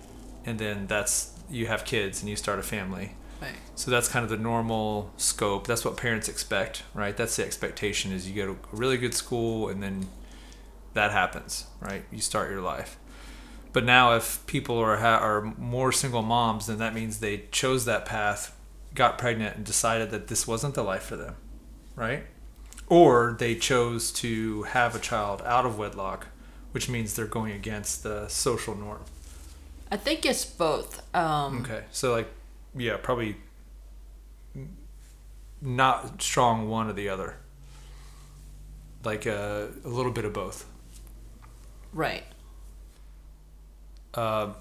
[0.46, 3.16] And then that's you have kids and you start a family.
[3.42, 3.56] Right.
[3.76, 5.66] So that's kind of the normal scope.
[5.66, 7.18] That's what parents expect, right?
[7.18, 10.08] That's the expectation is you go to a really good school and then
[10.94, 12.04] that happens, right?
[12.12, 12.98] You start your life.
[13.74, 17.86] But now if people are ha- are more single moms, then that means they chose
[17.86, 18.56] that path,
[18.94, 21.36] got pregnant and decided that this wasn't the life for them,
[21.96, 22.24] right?
[22.88, 26.28] Or they chose to have a child out of wedlock,
[26.72, 29.02] which means they're going against the social norm.
[29.92, 31.02] I think it's both.
[31.16, 32.28] Um, Okay, so like,
[32.76, 33.38] yeah, probably
[35.62, 37.38] not strong one or the other.
[39.04, 40.66] Like uh, a little bit of both.
[41.92, 42.24] Right.
[44.16, 44.56] Um,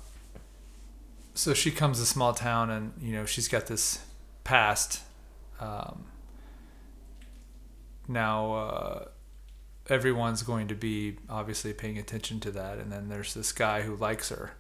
[1.35, 4.01] so she comes to a small town, and you know she's got this
[4.45, 5.01] past.
[5.61, 6.07] Um,
[8.09, 9.05] now uh,
[9.89, 13.97] everyone's going to be obviously paying attention to that, and then there's this guy who
[13.97, 14.55] likes her.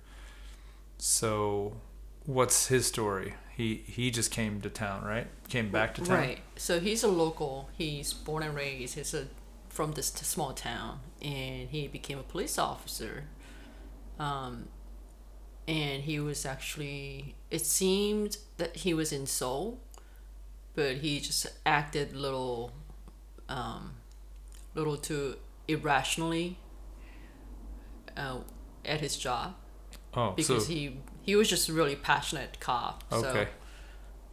[0.98, 1.76] So,
[2.24, 3.34] what's his story?
[3.54, 5.26] He he just came to town, right?
[5.48, 6.16] Came back to town.
[6.16, 6.38] Right.
[6.56, 7.68] So he's a local.
[7.76, 8.94] He's born and raised.
[8.94, 9.26] He's a
[9.68, 13.24] from this small town, and he became a police officer.
[14.18, 14.68] Um,
[15.68, 17.34] and he was actually.
[17.50, 19.80] It seemed that he was in Seoul,
[20.74, 22.72] but he just acted a little,
[23.48, 23.94] um,
[24.74, 25.36] little too
[25.68, 26.58] irrationally
[28.16, 28.38] uh,
[28.84, 29.54] at his job
[30.14, 33.04] Oh, because so he he was just a really passionate cop.
[33.10, 33.48] So, okay,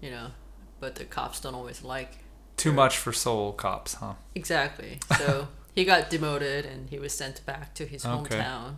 [0.01, 0.27] you know,
[0.79, 2.17] but the cops don't always like
[2.57, 4.13] too much for Seoul cops, huh?
[4.35, 4.99] exactly.
[5.17, 8.37] So he got demoted and he was sent back to his Okay.
[8.37, 8.75] hometown.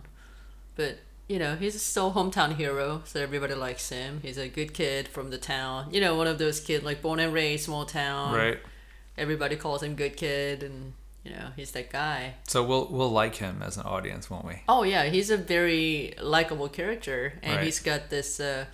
[0.76, 4.20] But you know, he's still hometown hero, so everybody likes him.
[4.22, 5.88] He's a good kid from the town.
[5.92, 8.34] You know, one of those kids like born and raised small town.
[8.34, 8.58] right.
[9.16, 12.34] Everybody calls him good kid, and you know, he's that guy.
[12.48, 14.62] So we'll we'll like him as an audience, won't we?
[14.68, 17.64] Oh yeah, he's a very likable character, and Right.
[17.64, 18.64] he's got this uh,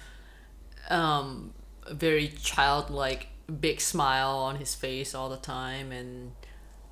[0.90, 1.52] um,
[1.90, 3.28] very childlike
[3.60, 6.32] big smile on his face all the time, and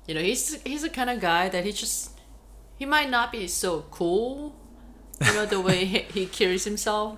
[0.07, 2.19] you know he's he's the kind of guy that he just
[2.77, 4.55] he might not be so cool,
[5.25, 7.17] you know the way he, he carries himself,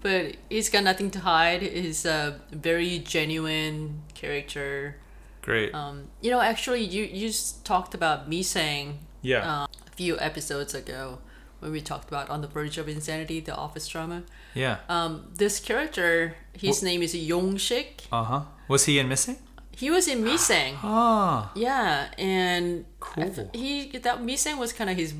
[0.00, 1.62] but he's got nothing to hide.
[1.62, 4.96] He's a very genuine character.
[5.42, 5.74] Great.
[5.74, 7.30] Um, you know, actually, you you
[7.64, 9.44] talked about me saying yeah.
[9.64, 11.18] uh, a few episodes ago
[11.60, 14.22] when we talked about On the Verge of Insanity, the office drama.
[14.54, 14.78] yeah.
[14.88, 18.04] Um, this character, his name is Yong Shik.
[18.12, 18.40] Uh huh.
[18.68, 19.36] Was he in Missing?
[19.76, 20.76] He was in Misaeng.
[20.82, 22.84] Ah, Yeah, and
[23.16, 23.50] th- Cool.
[23.52, 25.12] he that Misaeng was kind of his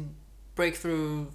[0.54, 1.26] breakthrough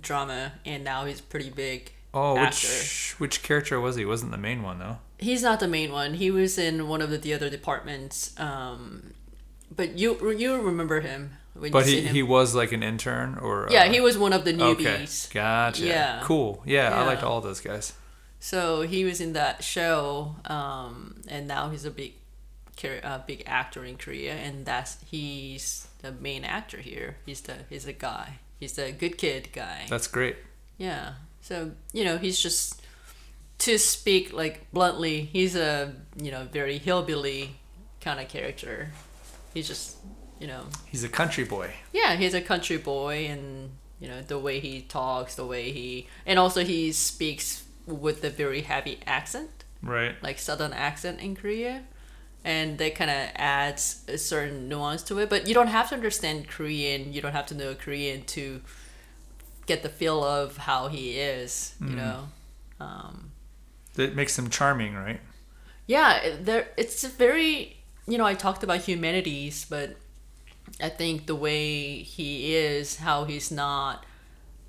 [0.00, 1.92] drama, and now he's pretty big.
[2.14, 2.66] oh, actor.
[2.66, 4.04] which which character was he?
[4.04, 4.98] Wasn't the main one though.
[5.18, 6.14] He's not the main one.
[6.14, 8.38] He was in one of the, the other departments.
[8.40, 9.14] Um,
[9.74, 12.14] but you you remember him when But you he see him.
[12.14, 14.84] he was like an intern or yeah, uh, he was one of the okay.
[14.84, 15.32] newbies.
[15.32, 15.84] Gotcha.
[15.84, 16.20] Yeah.
[16.24, 16.62] Cool.
[16.66, 17.92] Yeah, I liked all those guys.
[18.40, 22.14] So he was in that show, um, and now he's a big,
[23.04, 27.18] uh, big actor in Korea, and that's he's the main actor here.
[27.24, 28.40] He's the he's a guy.
[28.62, 29.86] He's the good kid guy.
[29.88, 30.36] That's great.
[30.78, 31.14] Yeah.
[31.40, 32.80] So you know he's just
[33.58, 37.56] to speak like bluntly, he's a you know very hillbilly
[38.00, 38.92] kind of character.
[39.52, 39.96] He's just
[40.38, 41.72] you know He's a country boy.
[41.92, 46.06] yeah he's a country boy and you know the way he talks, the way he
[46.24, 49.50] and also he speaks with a very heavy accent
[49.82, 50.14] Right.
[50.22, 51.82] like southern accent in Korea,
[52.44, 55.30] and that kind of adds a certain nuance to it.
[55.30, 57.12] But you don't have to understand Korean.
[57.12, 58.60] You don't have to know Korean to
[59.66, 61.74] get the feel of how he is.
[61.80, 62.28] You know,
[62.80, 63.30] um,
[63.94, 65.20] That makes him charming, right?
[65.86, 66.68] yeah, there.
[66.76, 67.76] It's a very
[68.06, 69.96] you know I talked about humanities, but
[70.80, 74.04] I think the way he is, how he's not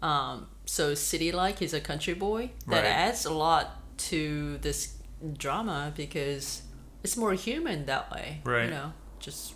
[0.01, 1.59] um, so city like.
[1.59, 2.51] He's a country boy.
[2.67, 2.85] That Right.
[3.07, 4.93] adds a lot to this
[5.37, 6.63] drama because
[7.03, 8.41] it's more human that way.
[8.43, 8.65] Right.
[8.65, 9.53] You know, just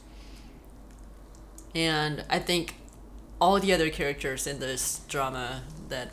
[1.76, 2.76] and I think
[3.40, 6.12] all the other characters in this drama that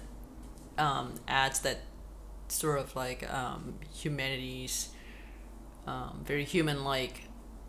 [0.76, 1.78] um, adds that
[2.48, 4.90] sort of like um, humanities,
[5.86, 7.22] um, very human like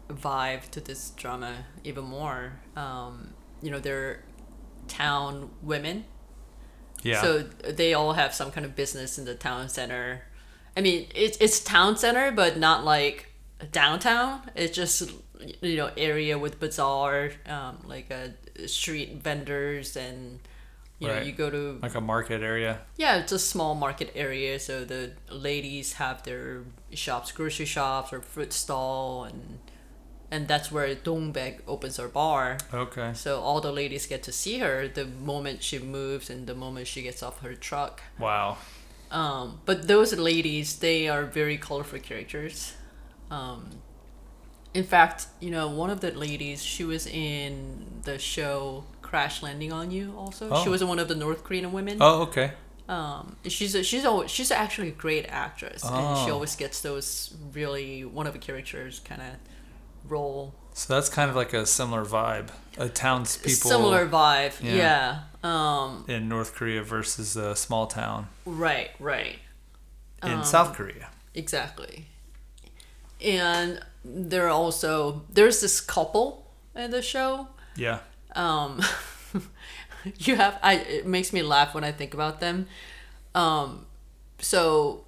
[0.10, 2.60] vibe to this drama even more.
[2.76, 4.24] Um, you know, they're
[4.88, 6.06] town women
[7.02, 7.22] Yeah.
[7.22, 10.24] so they all have some kind of business in the town center.
[10.78, 13.32] I mean, it's it's town center, but not like
[13.72, 14.42] downtown.
[14.56, 15.12] It's just
[15.62, 18.34] you know area with bazaar, um, like a
[18.68, 20.40] street vendors, and
[21.00, 22.80] you know you go to like a market area.
[22.98, 24.60] yeah, it's a small market area.
[24.60, 26.64] So the ladies have their
[26.94, 29.60] shops, grocery shops, or fruit stall, and
[30.32, 32.58] and that's where Dongbaek opens her bar.
[32.74, 33.12] Okay.
[33.14, 36.88] So all the ladies get to see her the moment she moves and the moment
[36.88, 38.02] she gets off her truck.
[38.20, 38.58] Wow.
[39.12, 42.74] Um, but those ladies, they are very colorful characters.
[43.32, 43.70] Um,
[44.74, 49.72] in fact, you know, one of the ladies, she was in the show Crash Landing
[49.72, 50.14] on You.
[50.18, 50.72] Also, she Oh.
[50.72, 51.98] was one of the North Korean women.
[52.02, 52.54] Oh, okay.
[52.88, 56.36] Um, she's a, she's always, she's actually a great actress, and she Oh.
[56.36, 59.28] always gets those really one of the characters kind of
[60.12, 60.54] role.
[60.74, 62.50] So that's kind of like a similar vibe.
[62.78, 64.76] A townspeople Similar vibe, Yeah.
[64.76, 65.20] yeah.
[65.42, 69.40] Um, in North Korea versus a small town right, right.
[70.22, 71.10] in Um, South Korea.
[71.34, 72.08] Exactly.
[73.24, 77.48] And there are also there's this couple in the show.
[77.76, 78.00] Yeah.
[78.36, 78.82] Um
[80.20, 82.68] you have I it makes me laugh when I think about them.
[83.34, 83.86] Um
[84.40, 85.06] so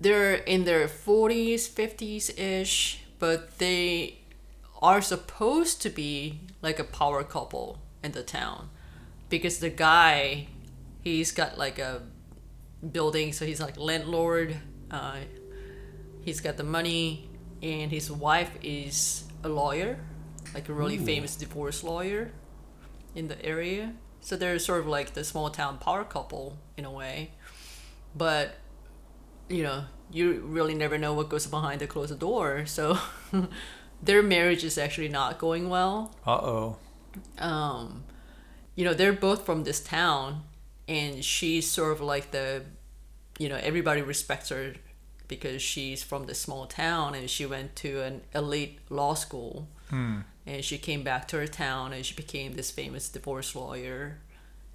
[0.00, 4.20] they're in their 40s, 50s ish, but they
[4.80, 8.70] are supposed to be like a power couple in the town
[9.28, 10.46] because the guy
[11.02, 12.02] he's got like a
[12.92, 14.56] building so he's like landlord
[14.90, 15.16] uh,
[16.22, 17.28] he's got the money
[17.62, 19.98] and his wife is a lawyer
[20.54, 21.04] like a really Ooh.
[21.04, 22.32] famous divorce lawyer
[23.14, 26.90] in the area so they're sort of like the small town power couple in a
[26.90, 27.30] way
[28.14, 28.56] but
[29.48, 32.66] you know you really never know what goes behind the closed door.
[32.66, 32.98] So
[34.02, 36.14] their marriage is actually not going well.
[36.26, 36.76] Uh oh.
[37.38, 38.04] Um,
[38.74, 40.42] you know, they're both from this town,
[40.88, 42.64] and she's sort of like the,
[43.38, 44.74] you know, everybody respects her
[45.30, 49.68] because she's from the small town and she went to an elite law school.
[49.88, 50.20] Hmm.
[50.44, 54.18] And she came back to her town and she became this famous divorce lawyer.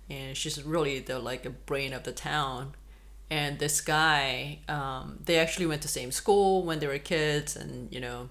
[0.09, 2.73] And she's really the like a brain of the town.
[3.29, 7.55] And this guy, um, they actually went to the same school when they were kids,
[7.55, 8.29] and you know,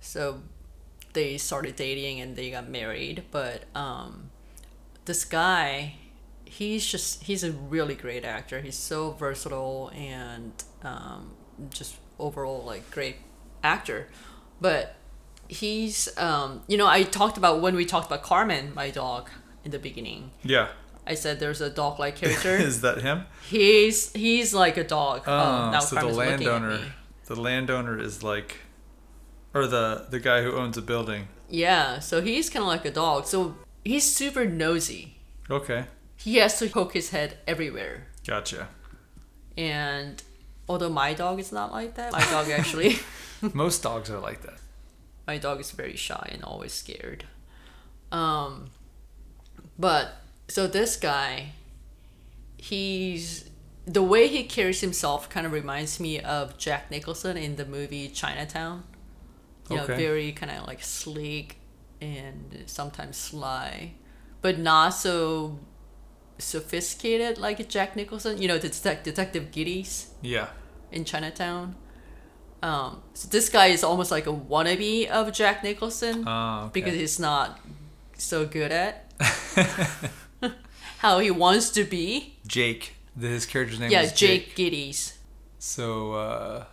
[0.00, 0.42] so
[1.14, 3.24] they started dating and they got married.
[3.32, 4.30] But um,
[5.04, 5.94] this guy,
[6.44, 8.60] he's just he's a really great actor.
[8.60, 10.52] He's so versatile and
[10.84, 11.32] um,
[11.70, 13.16] just overall like great
[13.62, 14.08] actor.
[14.60, 14.96] But
[15.48, 19.30] he's um, you know I talked about when we talked about Carmen, my dog,
[19.64, 20.30] in the beginning.
[20.42, 20.68] Yeah.
[21.06, 22.54] I said there's a dog like character.
[22.56, 23.26] Is that him?
[23.48, 25.22] he's he's like a dog.
[25.26, 26.80] Oh, now so the Carmen's at landowner.
[27.26, 28.58] The landowner is like,
[29.54, 31.28] or the the guy who owns a building.
[31.48, 33.26] Yeah, so he's kind of like a dog.
[33.26, 35.16] So he's super nosy.
[35.50, 35.86] Okay.
[36.16, 38.06] He has to poke his head everywhere.
[38.26, 38.68] Gotcha.
[39.56, 40.22] And
[40.70, 42.98] although my dog is not like that, my dog actually,
[43.54, 44.58] Most dogs are like that.
[45.26, 47.24] my dog is very shy and always scared.
[48.12, 48.70] Um,
[49.78, 50.04] but
[50.48, 51.52] so this guy,
[52.56, 53.48] he's
[53.86, 58.08] the way he carries himself kind of reminds me of Jack Nicholson in the movie
[58.08, 58.84] Chinatown.
[59.68, 61.58] You know, very kind of like sleek
[62.00, 63.92] and sometimes sly,
[64.42, 65.58] but not so
[66.38, 68.42] sophisticated like Jack Nicholson.
[68.42, 70.48] You know, detec- Detective Gittes Yeah.
[70.92, 71.76] In Chinatown.
[72.62, 76.70] Um, so this guy is almost like a wannabe of Jack Nicholson Oh, okay.
[76.80, 77.58] because he's not
[78.18, 79.10] so good at
[80.98, 82.36] how he wants to be.
[82.46, 82.94] Jake.
[83.18, 85.14] His character's name yeah, is Jake, Gittes.
[85.58, 86.64] So, uh,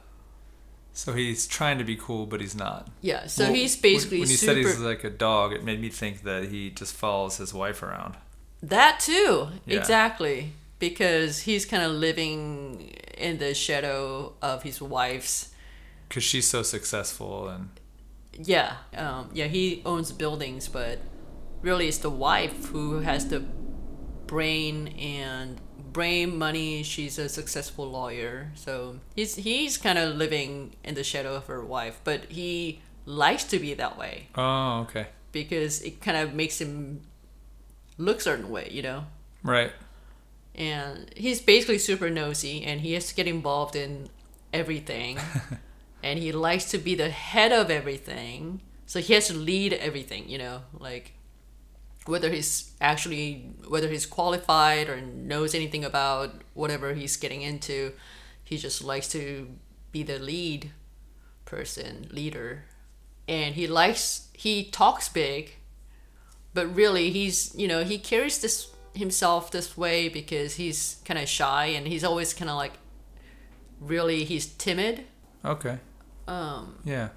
[0.93, 2.89] so he's trying to be cool, but he's not.
[3.01, 4.53] Yeah, so Well, he's basically when, when you super.
[4.53, 7.81] said he's like a dog, it made me think that he just follows his wife
[7.83, 8.15] around.
[8.61, 9.77] That too, Yeah.
[9.79, 15.53] exactly, because he's kind of living in the shadow of his wife's.
[16.09, 17.69] Cause she's so successful, and
[18.37, 20.99] Yeah, um, yeah, he owns buildings, but
[21.61, 23.43] really it's the wife who has the
[24.27, 25.59] brain and
[25.91, 26.83] brain money.
[26.83, 31.63] She's a successful lawyer, so he's he's kind of living in the shadow of her
[31.63, 36.61] wife, but he likes to be that way oh, okay, because it kind of makes
[36.61, 37.01] him
[37.97, 39.05] look certain way, you know.
[39.43, 39.71] right.
[40.57, 44.09] And he's basically super nosy and he has to get involved in
[44.53, 45.19] everything.
[46.03, 50.29] And he likes to be the head of everything so he has to lead everything
[50.29, 51.13] you know like
[52.05, 57.91] whether he's actually whether he's qualified or knows anything about whatever he's getting into
[58.43, 59.49] he just likes to
[59.91, 60.71] be the lead
[61.43, 62.63] person leader.
[63.27, 65.55] And he likes he talks big
[66.53, 71.27] but really he's you know he carries this himself this way because he's kind of
[71.29, 72.73] shy and he's always kind of like
[73.79, 75.05] really he's timid
[75.45, 75.77] Okay,
[76.27, 77.09] um yeah.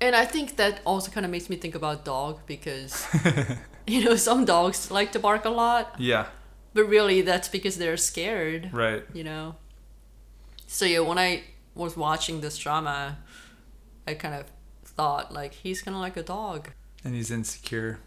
[0.00, 3.06] and i think that also kind of makes me think about dog because
[3.86, 6.26] you know some dogs like to bark a lot Yeah,
[6.74, 9.04] but really that's because they're scared right.
[9.14, 9.54] you know
[10.66, 11.42] so yeah when i
[11.74, 13.18] was watching this drama
[14.06, 14.46] i kind of
[14.84, 16.68] thought like he's kind of like a dog
[17.04, 17.98] And he's insecure.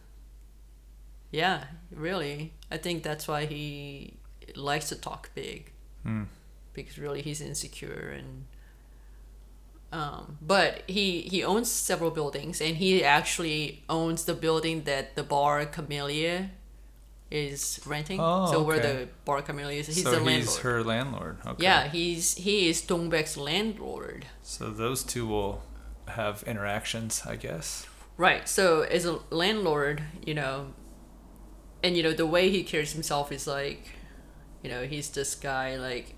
[1.35, 1.59] Yeah
[1.91, 3.63] really i think that's why he
[4.55, 5.71] likes to talk big
[6.03, 6.23] Hmm.
[6.73, 8.45] because really he's insecure and
[9.91, 15.23] um, but he he owns several buildings and he actually owns the building that the
[15.23, 16.49] bar Camellia
[17.31, 18.19] is renting.
[18.19, 20.59] Oh, so where the bar Camellia is, he's so the he's landlord.
[20.63, 21.37] her landlord.
[21.47, 21.63] Okay.
[21.63, 24.25] Yeah, he's he is Dongbaek's landlord.
[24.43, 25.63] So those two will
[26.09, 27.87] have interactions, I guess.
[28.17, 28.49] Right.
[28.49, 30.73] So as a landlord, you know,
[31.85, 33.83] and you know the way he carries himself is like,
[34.63, 36.15] you know, he's this guy like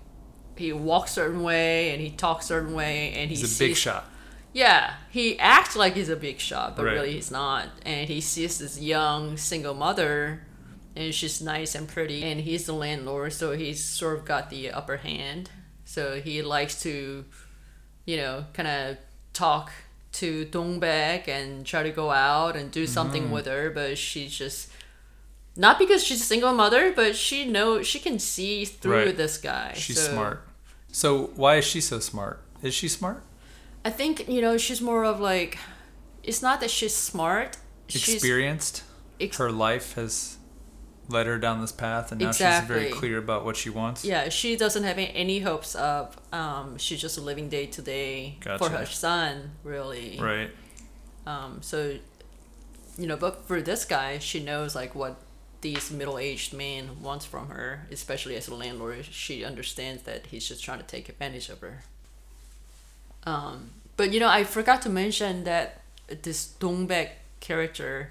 [0.56, 4.04] he walks certain way and he talks certain way and he He's a big shot.
[4.52, 6.94] Yeah, he acts like he's a big shot, but Right.
[6.94, 7.66] really he's not.
[7.84, 10.40] And he sees this young single mother,
[10.96, 14.70] and she's nice and pretty, and he's the landlord, so he's sort of got the
[14.70, 15.50] upper hand.
[15.84, 17.24] So he likes to,
[18.06, 18.96] you know, kind of
[19.32, 19.70] talk
[20.12, 23.32] to Dongbaek and try to go out and do something Mm-hmm.
[23.32, 24.70] with her, but she's just
[25.58, 29.16] not because she's a single mother, but she know she can see through Right.
[29.16, 29.74] this guy.
[29.76, 30.48] She's so- smart.
[30.90, 32.42] So why is she so smart?
[32.62, 33.22] Is she smart?
[33.84, 35.58] I think you know she's more of like,
[36.22, 37.56] it's not that she's smart.
[37.88, 38.82] She's Experienced?
[39.20, 40.36] ex- Her life has
[41.08, 44.04] led her down this path, and now she's very clear about what she wants.
[44.04, 46.16] Yeah, she doesn't have any hopes of.
[46.32, 50.18] Um, she's just living day to day for her son, really.
[50.20, 50.50] Right.
[51.26, 51.98] Um, so,
[52.98, 55.16] you know, but for this guy, she knows like what
[55.60, 59.04] these middle-aged men wants from her, especially as a landlord.
[59.06, 61.82] She understands that he's just trying to take advantage of her.
[63.24, 65.80] Um, but you know, I forgot to mention that
[66.22, 68.10] this Dongbaek character.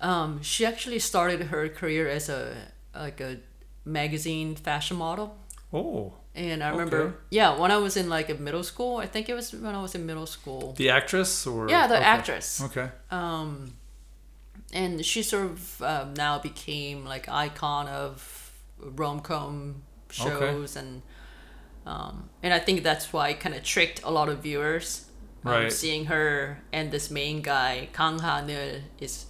[0.00, 2.54] Um, she actually started her career as a
[2.94, 3.38] like a
[3.84, 5.36] magazine fashion model.
[5.72, 7.16] Oh, And I remember, Okay.
[7.30, 9.82] yeah, when I was in like a middle school, I think it was when I
[9.82, 10.72] was in middle school.
[10.76, 12.04] the actress or Yeah, the okay.
[12.04, 12.60] actress.
[12.62, 12.88] Okay.
[13.10, 13.72] Um,
[14.74, 21.02] and she sort of um, now became like icon of rom com shows and
[21.86, 25.06] um, and I think that's why it kind of tricked a lot of viewers.
[25.44, 25.72] Um, Right.
[25.72, 29.26] Seeing her and this main guy Kang Ha Neul is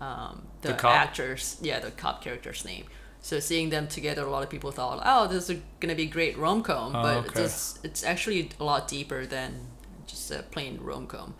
[0.00, 2.84] um, the, The actor's yeah the cop character's name.
[3.20, 6.06] So seeing them together, a lot of people thought, "Oh, this is gonna be a
[6.18, 7.42] great rom com," Oh, but okay.
[7.44, 9.66] it's it's actually a lot deeper than
[10.06, 11.34] just a plain rom com.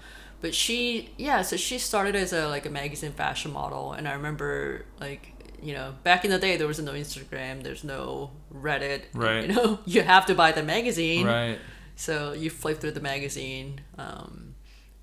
[0.46, 4.12] But she, yeah, so she started as a like a magazine fashion model, and I
[4.12, 9.02] remember like you know back in the day there was no Instagram, there's no Reddit,
[9.12, 9.42] Right.
[9.48, 11.58] You know, you have to buy the magazine, Right.
[11.96, 14.54] so you flip through the magazine, um,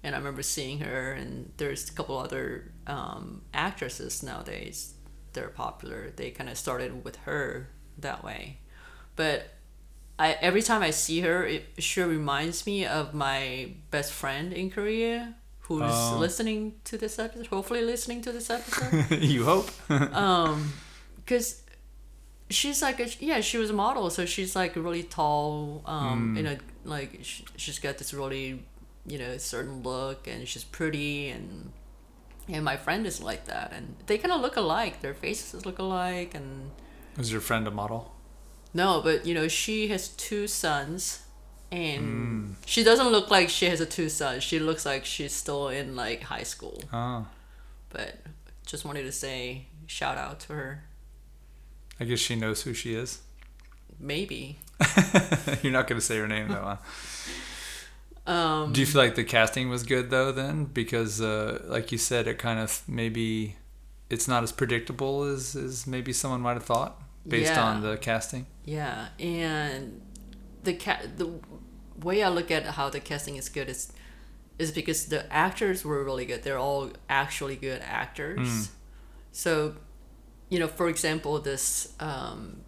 [0.02, 4.94] and I remember seeing her, and there's a couple other um, actresses nowadays.
[5.34, 6.14] They're popular.
[6.16, 7.68] They kind of started with her
[7.98, 8.60] that way,
[9.18, 9.53] but
[10.26, 13.42] I every time I see her, it sure reminds me of my
[13.96, 15.36] best friend in Korea
[15.68, 16.18] who's Oh.
[16.26, 16.60] listening
[16.90, 17.48] to this episode.
[17.48, 19.68] Hopefully, listening to this episode you hope.
[20.26, 20.74] um
[21.20, 21.48] because
[22.50, 26.46] she's like a, yeah she was a model so she's like really tall um in
[26.46, 26.58] a
[26.96, 28.48] like sh- she's got this really
[29.12, 31.72] you know certain look and she's pretty and
[32.56, 35.80] and my friend is like that and they kind of look alike their faces look
[35.80, 36.70] alike and
[37.18, 38.02] Was your friend a model?
[38.74, 41.20] No but you know she has two sons
[41.72, 45.70] and she doesn't look like she has a two sons she looks like she's still
[45.70, 47.26] in like high school Oh,
[47.90, 48.18] but
[48.66, 50.84] just wanted to say shout out to her
[52.00, 53.22] I guess she knows who she is.
[54.00, 54.58] maybe
[55.62, 56.78] You're not going to say her name though.
[58.26, 58.32] Huh?
[58.32, 60.66] um Do you feel like the casting was good though then?
[60.66, 63.56] Because uh, like you said, it kind of maybe
[64.10, 67.64] it's not as predictable as, as maybe someone might have thought based Yeah.
[67.64, 68.46] on the casting.
[68.66, 70.02] Yeah, and
[70.64, 71.40] the ca- the
[72.02, 73.92] way I look at how the casting is good is
[74.60, 76.44] is because the actors were really good.
[76.44, 78.70] They're all actually good actors.
[79.32, 79.76] So,
[80.50, 82.62] you know, for example, this um,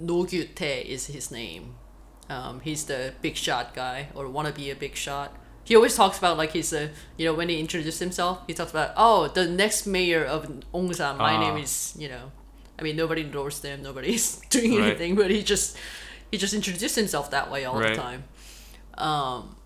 [0.00, 1.76] Gyu-tae is his name.
[2.28, 5.32] Um, he's the big shot guy or wanna be a big shot.
[5.64, 8.70] He always talks about like he's a you know when he introduced himself, he talks
[8.70, 11.16] about oh the next mayor of Ongsan.
[11.16, 11.40] My Ah.
[11.40, 12.30] name is you know,
[12.78, 14.82] I mean nobody endorsed him, nobody's doing Right.
[14.88, 15.76] anything, but he just
[16.30, 17.94] he just introduced himself that way all Right.
[17.94, 18.24] the time.
[18.98, 19.56] Um,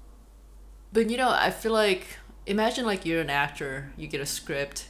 [0.92, 2.06] but you know I feel like
[2.46, 4.88] imagine like you're an actor, you get a script.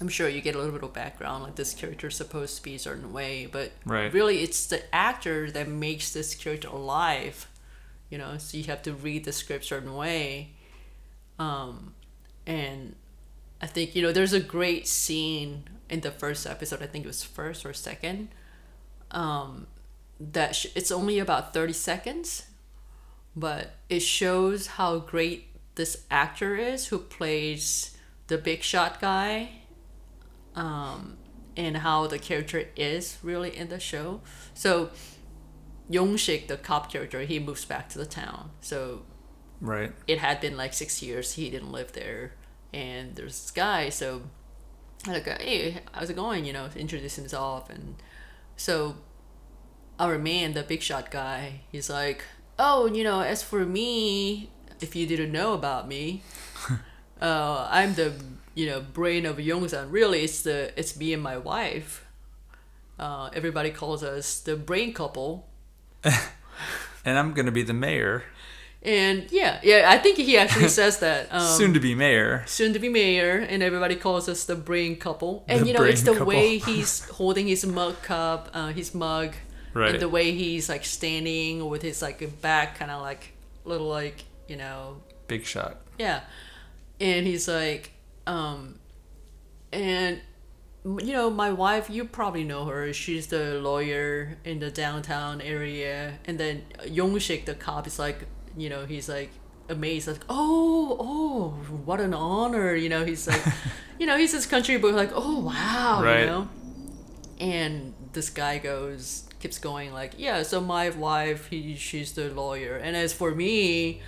[0.00, 2.74] I'm sure you get a little bit of background, like this character's supposed to be
[2.74, 4.12] a certain way, but Right.
[4.12, 7.48] really it's the actor that makes this character alive
[8.10, 10.50] you know so you have to read the script certain way
[11.38, 11.94] um
[12.46, 12.94] and
[13.62, 17.08] i think you know there's a great scene in the first episode i think it
[17.08, 18.28] was first or second
[19.10, 19.66] um
[20.20, 22.46] that sh- it's only about 30 seconds
[23.36, 27.96] but it shows how great this actor is who plays
[28.28, 29.50] the big shot guy
[30.54, 31.16] um,
[31.56, 34.20] and how the character is really in the show.
[34.54, 34.90] So
[35.90, 38.50] Yongshik, the cop character, he moves back to the town.
[38.60, 39.02] So
[39.60, 39.92] Right.
[40.06, 42.34] it had been like six years he didn't live there,
[42.72, 43.88] and there's this guy.
[43.88, 44.22] So
[45.06, 46.44] like, hey, how's it going?
[46.44, 47.96] You know, introduce himself, and
[48.56, 48.96] so
[49.98, 52.24] our man, the big shot guy, he's like,
[52.58, 54.50] oh, you know, as for me,
[54.80, 56.22] if you didn't know about me,
[57.20, 58.14] uh, I'm the
[58.54, 59.90] you know brain of Ongsan.
[59.90, 62.06] Really, it's the it's me and my wife.
[62.98, 65.48] Uh, everybody calls us the brain couple.
[67.04, 68.24] And I'm going to be the mayor,
[68.84, 71.28] And yeah, yeah, I think he actually says that.
[71.32, 72.44] Um, soon to be mayor.
[72.46, 75.44] soon to be mayor, and everybody calls us the brain couple.
[75.48, 76.26] And The you know, it's the couple.
[76.26, 79.34] way he's holding his mug cup, uh, his mug,
[79.72, 79.92] Right.
[79.92, 83.32] and the way he's like standing with his like back, kind of like
[83.64, 85.76] little like you know, Big shot.
[85.98, 86.20] yeah.
[87.00, 87.90] And he's like,
[88.26, 88.78] um,
[89.72, 90.20] and
[90.84, 92.92] you know, my wife, you probably know her.
[92.92, 96.18] She's the lawyer in the downtown area.
[96.26, 98.26] And then Yongshik, the cop, is like,
[98.56, 99.30] you know, he's like
[99.68, 101.48] amazed, like, oh, oh,
[101.84, 102.74] what an honor.
[102.74, 103.42] You know, he's like,
[103.98, 106.20] you know, he's this country boy, like, oh wow, Right.
[106.20, 106.48] you know.
[107.40, 110.42] And this guy goes, keeps going, like, yeah.
[110.44, 114.00] So my wife, he, she's the lawyer, and as for me,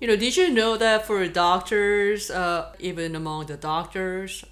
[0.00, 4.44] you know, did you know that for doctors, uh, even among the doctors,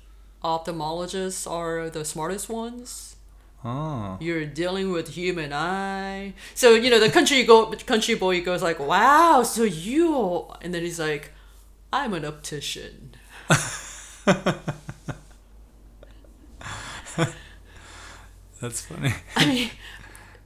[0.45, 3.12] ophthalmologists are the smartest ones.
[3.65, 4.17] Oh.
[4.21, 6.35] You're dealing with human eye.
[6.55, 10.83] So you know the country go country boy goes like, "Wow, so you," and then
[10.83, 11.33] he's like,
[11.93, 13.15] "I'm an optician."
[18.61, 19.13] That's funny.
[19.37, 19.71] I mean,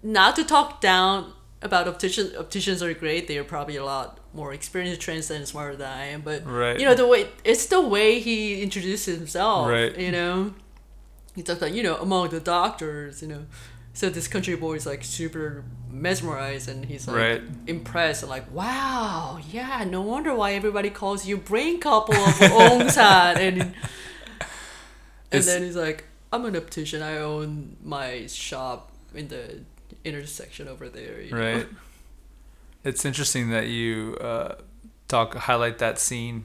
[0.03, 2.35] not to talk down about opticians.
[2.35, 3.29] Opticians are great.
[3.29, 6.23] They are probably a lot more experienced, trained, and smarter than I am.
[6.23, 6.79] But Right.
[6.79, 9.69] you know the way it's the way he introduces himself.
[9.69, 9.97] Right.
[9.99, 10.55] You know,
[11.37, 13.23] he talks about you know among the doctors.
[13.23, 13.47] You know,
[13.95, 17.43] so this country boy is like super mesmerized and he's like Right.
[17.67, 23.37] impressed and like wow yeah no wonder why everybody calls you brain couple of Ongsan
[23.47, 23.73] and and
[25.31, 29.61] It's- then he's like I'm an optician I own my shop in the
[30.05, 31.39] intersection over there you know?
[31.39, 31.69] Right.
[32.85, 34.57] It's interesting that you uh,
[35.09, 36.45] talk highlight that scene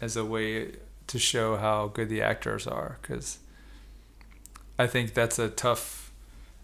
[0.00, 0.72] as a way
[1.06, 3.38] to show how good the actors are because
[4.80, 6.10] I think that's a tough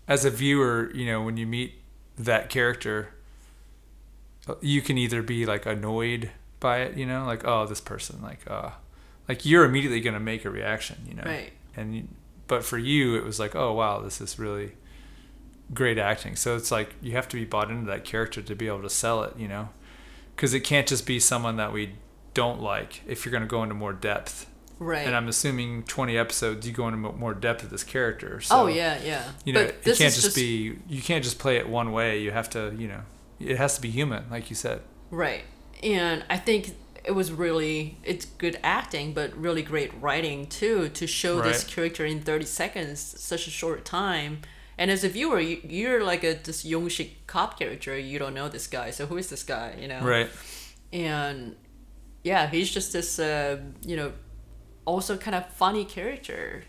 [0.08, 1.74] as a viewer, you know, when you meet
[2.16, 3.10] that character
[4.60, 8.40] you can either be like annoyed by it, you know, like oh this person like
[8.50, 8.70] uh
[9.28, 11.24] like you're immediately going to make a reaction, you know.
[11.24, 11.52] right.
[11.76, 12.08] And you,
[12.46, 14.72] but for you it was like oh wow this is really
[15.74, 16.36] great acting.
[16.36, 18.90] So it's like you have to be bought into that character to be able to
[18.90, 19.68] sell it you know?
[20.34, 21.96] Because it can't just be someone that we
[22.32, 24.46] don't like if you're going to go into more depth
[24.78, 28.62] right and i'm assuming 20 episodes you go into more depth of this character so
[28.62, 31.56] oh yeah yeah you know but it can't is just, be you can't just play
[31.56, 33.00] it one way you have to you know
[33.40, 35.44] it has to be human like you said Right.
[35.82, 36.74] And I think
[37.04, 42.04] it was really it's good acting but really great writing too to show this character
[42.04, 44.42] in 30 seconds such a short time.
[44.78, 47.98] And as a viewer, you, you're like a this Yongshik cop character.
[47.98, 49.74] You don't know this guy, so who is this guy?
[49.80, 50.00] You know.
[50.02, 50.28] right
[50.92, 51.56] And
[52.24, 54.12] yeah, he's just this uh, you know
[54.86, 56.64] also kind of funny character.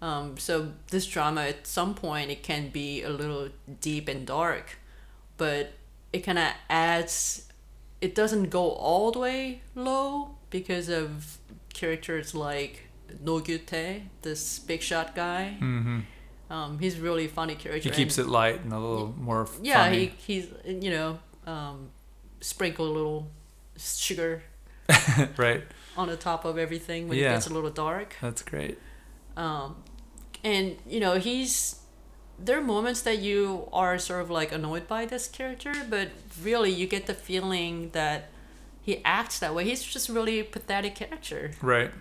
[0.00, 3.48] Um, so this drama at some point it can be a little
[3.80, 4.78] deep and dark,
[5.36, 5.72] but
[6.12, 7.48] it kind of adds.
[8.00, 11.38] It doesn't go all the way low because of
[11.72, 12.82] characters like
[13.22, 15.56] Noh Gyu-tae, this big shot guy.
[15.58, 16.00] hmm
[16.50, 17.88] Um, he's really funny character.
[17.88, 20.12] he keeps and- it light and a little more yeah, funny.
[20.26, 20.46] he he's
[20.84, 21.88] you know um,
[22.40, 23.30] sprinkle a little
[23.78, 24.42] sugar
[25.38, 25.62] right
[25.96, 28.16] on the top of everything when it gets a little dark.
[28.20, 28.78] that's great
[29.36, 29.76] Um,
[30.42, 31.80] and you know he's
[32.38, 36.08] there are moments that you are sort of like annoyed by this character, but
[36.42, 38.28] really you get the feeling that
[38.82, 39.62] he acts that way.
[39.64, 41.52] He's just a really pathetic character.
[41.62, 41.92] Right.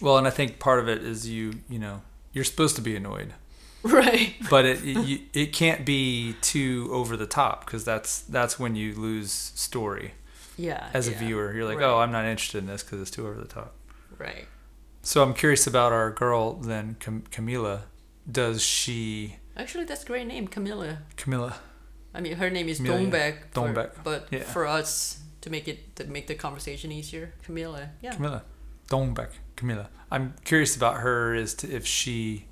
[0.00, 2.94] Well, and I think part of it is you, you know, you're supposed to be
[2.96, 3.32] annoyed,
[3.82, 4.34] Right.
[4.50, 8.94] but it you, it can't be too over the top because that's that's when you
[8.94, 10.12] lose story
[10.56, 10.88] Yeah.
[10.92, 11.52] as a viewer.
[11.54, 11.86] You're like, oh, Right.
[11.88, 13.74] oh, I'm not interested in this because it's too over the top.
[14.18, 14.46] Right.
[15.02, 17.82] So I'm curious about our girl then, Cam- Camila.
[18.30, 20.98] Does she Actually, that's a great name, Camilla.
[21.16, 21.54] Camila?
[22.14, 23.10] I mean, her name is Amelia.
[23.54, 23.94] Dongbaek.
[23.94, 24.42] for- But yeah.
[24.44, 27.90] for us to make it to make the conversation easier, Camilla.
[28.00, 28.14] Yeah.
[28.14, 28.42] Camila.
[28.88, 29.30] Dongbaek.
[29.56, 29.88] Camila.
[30.10, 32.46] I'm curious about her as to if she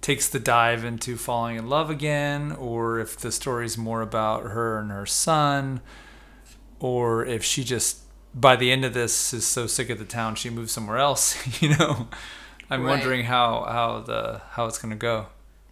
[0.00, 4.78] takes the dive into falling in love again, or if the story's more about her
[4.78, 5.80] and her son,
[6.80, 8.00] or if she just
[8.34, 11.36] by the end of this is so sick of the town she moves somewhere else.
[11.62, 12.08] you know,
[12.70, 12.90] I'm Right.
[12.90, 15.26] wondering how how the how it's gonna go.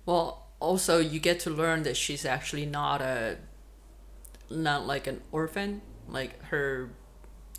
[0.07, 3.39] Well, also you get to learn that she's actually not a
[4.51, 5.83] not like an orphan.
[6.09, 6.91] Like her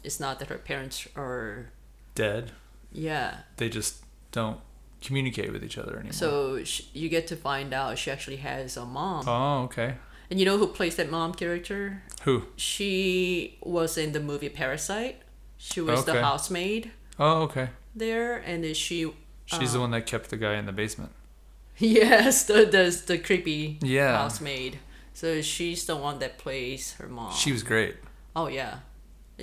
[0.04, 1.72] it's not that her parents are
[2.16, 2.52] Dead.
[2.92, 3.40] yeah.
[3.58, 4.60] They just don't
[5.02, 6.14] communicate with each other anymore.
[6.14, 9.24] So sh you get to find out she actually has a mom.
[9.28, 9.96] oh, okay.
[10.30, 12.04] And you know who plays that mom character?
[12.24, 12.44] Who?
[12.56, 15.18] She was in the movie Parasite.
[15.58, 17.70] She was the housemaid Oh, okay.
[17.96, 19.12] there and then she
[19.46, 21.12] She's the um, one that kept the guy in the basement.
[21.78, 24.18] Yes, the the, the creepy Yeah.
[24.18, 24.80] housemaid.
[25.14, 27.34] So she's the one that plays her mom.
[27.34, 27.96] She was great.
[28.36, 28.80] Oh yeah,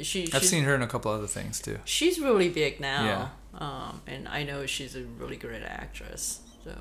[0.03, 0.29] she.
[0.33, 1.79] I've seen her in a couple other things too.
[1.85, 3.05] She's really big now.
[3.05, 3.29] Yeah.
[3.59, 6.41] Um, and I know she's a really great actress.
[6.65, 6.73] So.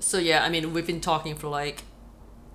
[0.00, 1.82] So yeah, I mean, we've been talking for like,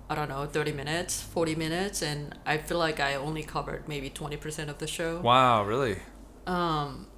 [0.08, 4.08] I don't know, thirty minutes, forty minutes, and I feel like I only covered maybe
[4.10, 5.20] twenty percent of the show.
[5.20, 5.98] Wow, really?
[6.46, 7.08] Um,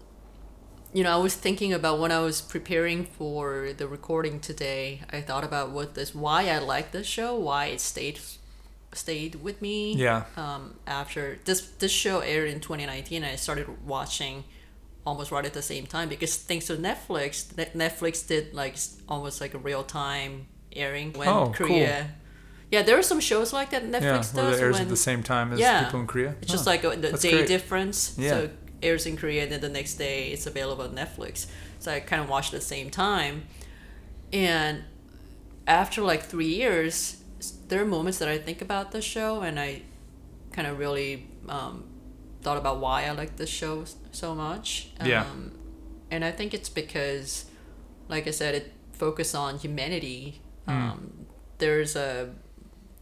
[0.94, 5.02] you know, I was thinking about when I was preparing for the recording today.
[5.10, 8.20] I thought about what this, why I like this show, why it stayed,
[8.94, 9.94] stayed with me.
[9.94, 10.24] Yeah.
[10.36, 14.44] Um, after this this show aired in 2019, I started watching
[15.06, 18.76] almost right at the same time because thanks to Netflix, Net- Netflix did like
[19.08, 22.14] almost like a real time airing when Oh, Korea.
[22.70, 24.34] Yeah, there are some shows like that Netflix yeah, does.
[24.34, 25.84] where it airs when, at the same time as Yeah.
[25.84, 26.34] people in Korea.
[26.42, 27.48] It's just Oh, like a, the day great.
[27.48, 28.14] difference.
[28.18, 28.30] Yeah.
[28.30, 31.46] So it airs in Korea, and then the next day it's available on Netflix.
[31.78, 33.46] So I kind of watched at the same time.
[34.32, 34.84] And
[35.66, 37.16] after like three years,
[37.68, 39.82] there are moments that I think about the show, and I
[40.52, 41.84] kind of really um,
[42.42, 44.90] thought about why I like this show so much.
[45.04, 45.22] Yeah.
[45.22, 45.52] Um,
[46.10, 47.46] and I think it's because,
[48.08, 50.42] like I said, it focused on humanity.
[50.66, 50.72] Mm.
[50.72, 51.26] Um,
[51.58, 52.34] there's a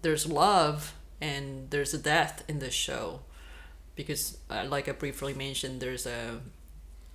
[0.02, 3.20] there's love and there's a death in this show.
[3.94, 6.40] Because uh, like i briefly mentioned there's a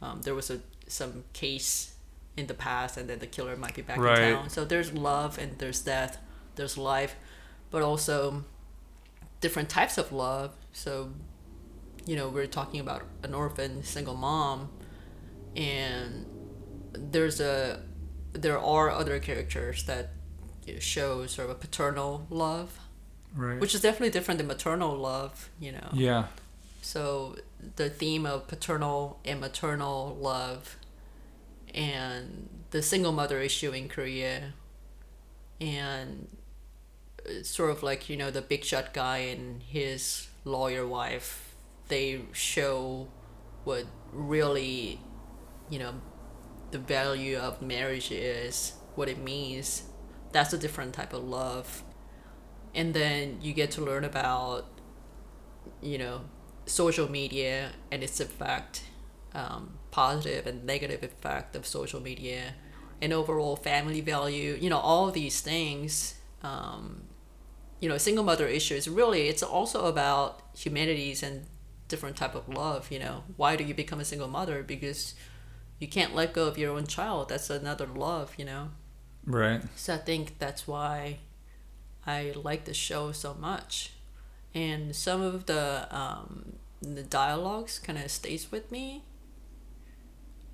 [0.02, 1.94] um, there was a some case
[2.36, 4.20] in the past and then the killer might be back Right.
[4.20, 4.50] in town.
[4.50, 6.18] So there's love and there's death
[6.56, 7.16] there's life
[7.70, 8.44] but also
[9.42, 10.52] different types of love.
[10.74, 11.12] So
[12.08, 14.70] you know we're talking about an orphan single mom
[15.56, 16.26] and
[16.94, 17.84] there's a
[18.34, 20.12] there are other characters that
[20.80, 22.80] show sort of a paternal love
[23.34, 23.62] Right.
[23.62, 26.26] which is definitely different than maternal love you know yeah.
[26.82, 27.38] so
[27.78, 30.76] the theme of paternal and maternal love
[31.74, 34.52] and the single mother issue in korea
[35.62, 36.28] and
[37.26, 41.56] uh, sort of like you know the big shot guy and his lawyer wife
[41.88, 43.08] they show
[43.64, 45.00] what really
[45.70, 45.94] you know
[46.72, 49.84] the value of marriage is what it means
[50.32, 51.84] that's a different type of love.
[52.74, 54.68] And then you get to learn about
[55.82, 56.22] you know
[56.66, 58.84] social media and its effect
[59.34, 62.54] um, positive and negative effect of social media
[63.02, 67.04] and overall family value you know all these things um,
[67.80, 71.46] you know single mother issues really it's also about humanities and
[71.88, 73.24] different type of love you know.
[73.38, 74.64] Why do you become a single mother?
[74.64, 75.14] Because
[75.80, 77.30] you can't let go of your own child.
[77.30, 78.70] That's another love you know
[79.26, 79.62] Right.
[79.76, 81.20] so I think that's why
[82.08, 83.94] I like the show so much.
[84.56, 89.04] And some of the um, the dialogues kind of stays with me.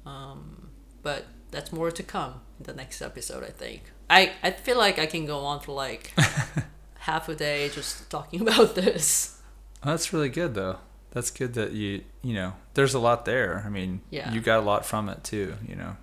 [0.05, 0.70] Um,
[1.03, 3.84] but that's more to come in the next episode, I think.
[4.09, 6.13] I, I feel like I can go on for like
[6.99, 9.41] half a day just talking about this.
[9.84, 10.78] That's really good though.
[11.11, 13.63] That's good that you you know there's a lot there.
[13.65, 14.32] I mean, Yeah.
[14.34, 15.55] you got a lot from it too.
[15.68, 15.97] You know.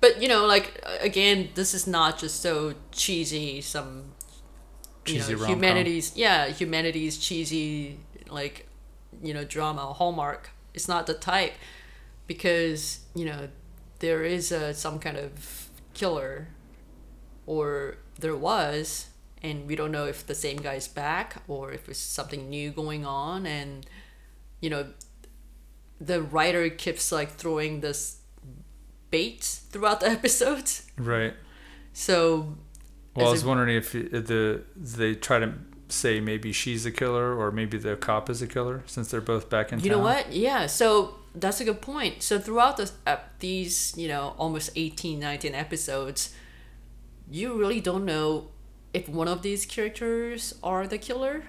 [0.00, 3.60] But you know, like again, this is not just so cheesy.
[3.60, 4.12] Some
[5.06, 7.98] you know, humanities, yeah, humanities cheesy
[8.30, 8.66] like
[9.22, 10.50] you know drama Hallmark.
[10.74, 11.54] It's not the type
[12.26, 13.48] because you know
[14.00, 16.48] there is a some kind of killer,
[17.46, 19.08] or there was,
[19.42, 23.04] and we don't know if the same guy's back or if it's something new going
[23.04, 23.86] on, and
[24.60, 24.88] you know
[26.00, 28.17] the writer keeps like throwing this
[29.10, 30.86] bait throughout the episodes.
[30.96, 31.34] Right.
[31.92, 32.56] So
[33.14, 35.54] Well, I was a- wondering if the they try to
[35.88, 39.48] say maybe she's a killer or maybe the cop is a killer since they're both
[39.48, 39.98] back in you town.
[39.98, 40.32] know what?
[40.32, 40.66] Yeah.
[40.66, 42.22] So that's a good point.
[42.22, 46.34] So throughout the, uh, these, you know, almost 18, 19 episodes,
[47.30, 48.48] you really don't know
[48.92, 51.44] if one of these characters are the killer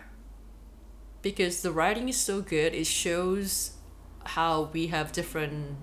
[1.22, 2.74] because the writing is so good.
[2.74, 3.72] It shows
[4.24, 5.76] how we have different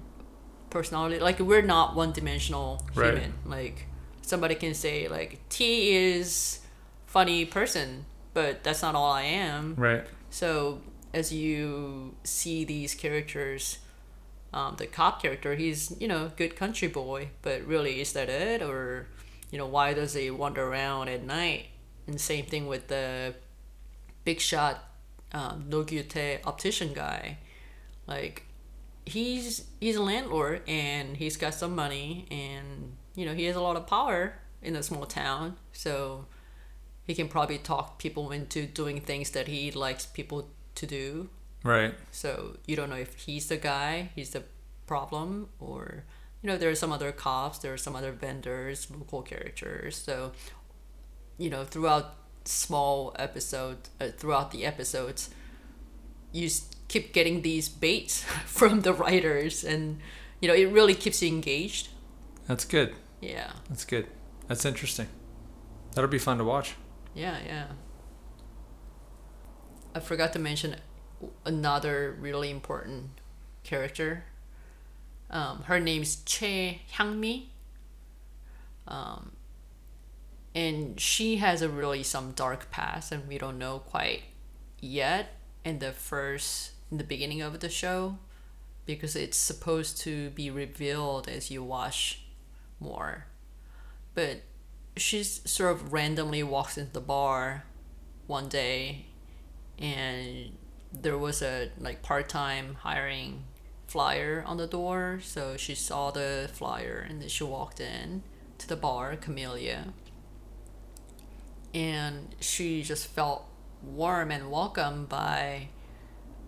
[0.77, 1.19] personality.
[1.21, 3.15] Like we're not one dimensional Right.
[3.15, 3.33] human.
[3.47, 3.87] Like
[4.23, 6.61] somebody can say like T is
[7.07, 8.05] funny person,
[8.35, 9.75] but that's not all I am.
[9.77, 10.05] Right.
[10.31, 10.81] So
[11.15, 13.79] as you see these characters,
[14.53, 18.61] um, the cop character, he's you know good country boy, but really is that it,
[18.63, 19.07] or
[19.51, 21.67] you know why does he wander around at night?
[22.07, 23.35] And same thing with the
[24.25, 24.85] big shot
[25.33, 27.39] um, Noh Gyu-tae optician guy,
[28.07, 28.46] like
[29.07, 33.61] he's he's a landlord and he's got some money and you know he has a
[33.61, 36.27] lot of power in a small town, so
[37.05, 41.29] he can probably talk people into doing things that he likes people to do.
[41.63, 41.95] Right.
[42.11, 44.43] So you don't know if he's the guy, he's the
[44.87, 46.05] problem, or
[46.43, 49.97] you know there are some other cops, there are some other vendors, local characters.
[49.97, 50.33] So
[51.39, 55.31] you know throughout small episode, uh, throughout the episodes,
[56.33, 56.49] you
[56.89, 59.99] keep getting these baits from the writers, and
[60.41, 61.89] you know it really keeps you engaged.
[62.47, 62.95] That's good.
[63.21, 64.07] Yeah, That's good.
[64.47, 65.09] That's interesting.
[65.95, 66.75] That'll be fun to watch.
[67.15, 67.67] yeah, yeah.
[69.95, 70.77] I forgot to mention
[71.47, 73.19] another really important
[73.65, 74.25] character.
[75.31, 77.47] Um, her name's Choi Hyangmi.
[78.87, 79.33] Um,
[80.55, 84.23] and she has a really some dark past, and we don't know quite
[84.79, 85.33] yet
[85.65, 88.19] in the first in the beginning of the show.
[88.87, 92.23] because it's supposed to be revealed as you watch
[92.79, 93.27] more.
[94.15, 94.43] But
[94.97, 97.65] she's sort of randomly walks into the bar
[98.27, 99.07] one day
[99.79, 100.57] and
[100.93, 103.45] there was a like part-time hiring
[103.87, 108.23] flyer on the door so she saw the flyer and then she walked in
[108.59, 109.93] to the bar camellia
[111.75, 113.45] and she just felt
[113.83, 115.69] warm and welcome by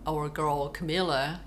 [0.08, 1.40] our girl camilla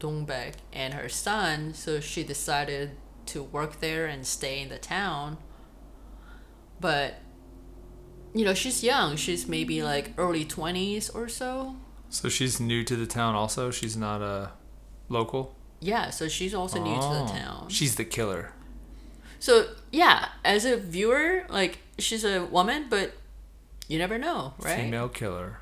[0.00, 2.86] Dongbaek and her son so she decided
[3.26, 5.36] to work there and stay in the town
[6.80, 7.14] but
[8.34, 11.76] you know she's young she's maybe like early 20s or so
[12.10, 13.34] So she's new to the town.
[13.34, 14.52] Also, she's not a
[15.08, 15.42] local.
[15.80, 17.26] yeah so she's also new to Oh.
[17.26, 18.52] the town She's the killer.
[19.38, 19.52] so
[19.92, 23.12] yeah as a viewer like she's a woman but
[23.88, 25.58] you never know right Female killer.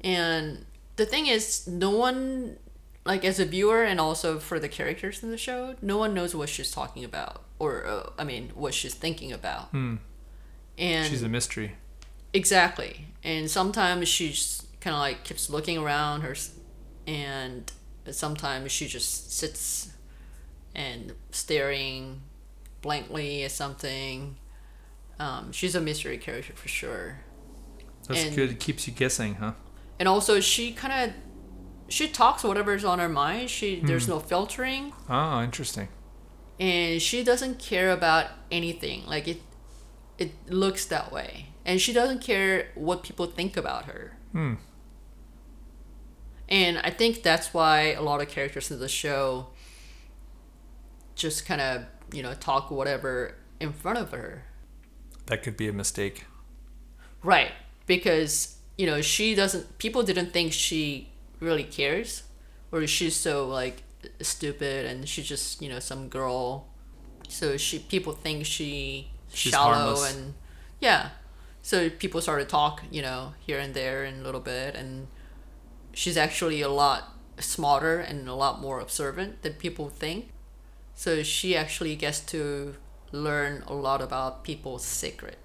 [0.00, 0.64] and
[0.98, 2.58] the thing is no one
[3.06, 6.34] like as a viewer and also for the characters in the show no one knows
[6.34, 9.96] what she's talking about or uh, i mean what she's thinking about Hmm.
[10.76, 11.72] and She's a mystery.
[12.34, 13.06] Exactly.
[13.24, 16.34] And sometimes she's kind of like keeps looking around her,
[17.06, 17.72] and
[18.10, 19.90] sometimes she just sits
[20.74, 22.20] and staring
[22.82, 24.36] blankly at something.
[25.18, 27.20] Um, she's a mystery character for sure.
[28.06, 28.50] That's And- good.
[28.50, 29.52] It keeps you guessing, huh?
[29.98, 31.16] And also, she kind of
[31.92, 33.50] she talks whatever's on her mind.
[33.50, 35.88] She there's no filtering, Oh, interesting.
[36.60, 39.04] and she doesn't care about anything.
[39.06, 39.40] Like it,
[40.18, 44.16] it looks that way, and she doesn't care what people think about her.
[44.32, 44.54] Hmm.
[46.48, 49.48] And I think that's why a lot of characters in the show
[51.14, 54.44] just kind of, you know, talk whatever in front of her.
[55.26, 56.24] That could be a mistake.
[57.22, 57.52] Right.
[57.86, 61.10] Because, you know, she doesn't, people didn't think she
[61.40, 62.24] really cares
[62.72, 63.84] or she's so like
[64.22, 66.68] stupid and she's just, you know, some girl.
[67.28, 70.16] So she, people think she She's shallow harmless.
[70.16, 70.34] and
[70.80, 71.10] yeah.
[71.62, 75.08] So people started to talk, you know, here and there and a little bit and
[75.92, 80.30] she's actually a lot smarter and a lot more observant than people think.
[80.94, 82.76] So she actually gets to
[83.12, 85.38] learn a lot about people's secret,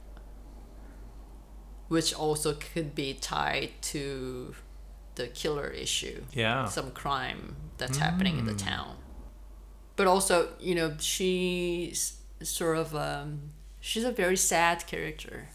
[1.94, 4.56] which also could be tied to
[5.16, 6.66] the killer issue, Yeah.
[6.66, 8.96] some crime that's happening in the town.
[9.96, 12.00] But also, you know, she's
[12.42, 15.50] sort of um, she's a very sad character.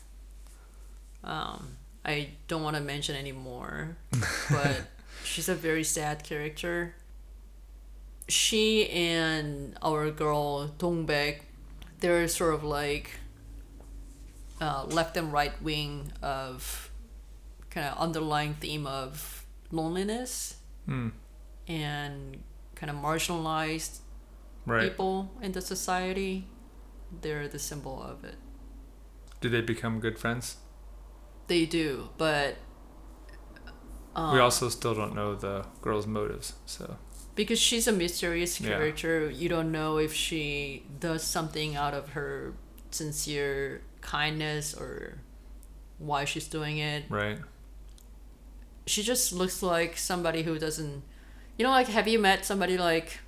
[1.25, 1.61] Um,
[2.05, 2.17] I
[2.47, 3.97] don't want to mention anymore,
[4.51, 4.77] but
[5.25, 6.95] she's a very sad character.
[8.29, 11.41] She and our girl Dongbaek,
[12.01, 13.11] they're sort of like
[14.61, 16.91] uh, left and right wing of
[17.71, 20.57] kind of underlying theme of loneliness
[20.87, 21.09] Hmm.
[21.67, 22.43] and
[22.75, 23.99] kind of marginalized
[24.67, 24.91] Right.
[24.91, 26.47] people in the society.
[27.23, 28.37] They're the symbol of it.
[29.41, 30.57] Do they become good friends?
[31.47, 32.57] They do, but
[34.15, 36.55] um, we also still don't know the girl's motives.
[36.67, 36.97] So
[37.35, 38.71] because she's a mysterious Yeah.
[38.71, 42.55] character, you don't know if she does something out of her
[42.91, 45.19] sincere kindness or
[45.99, 47.05] why she's doing it.
[47.11, 47.39] right.
[48.87, 51.03] She just looks like somebody who doesn't,
[51.59, 53.19] you know, like have you met somebody like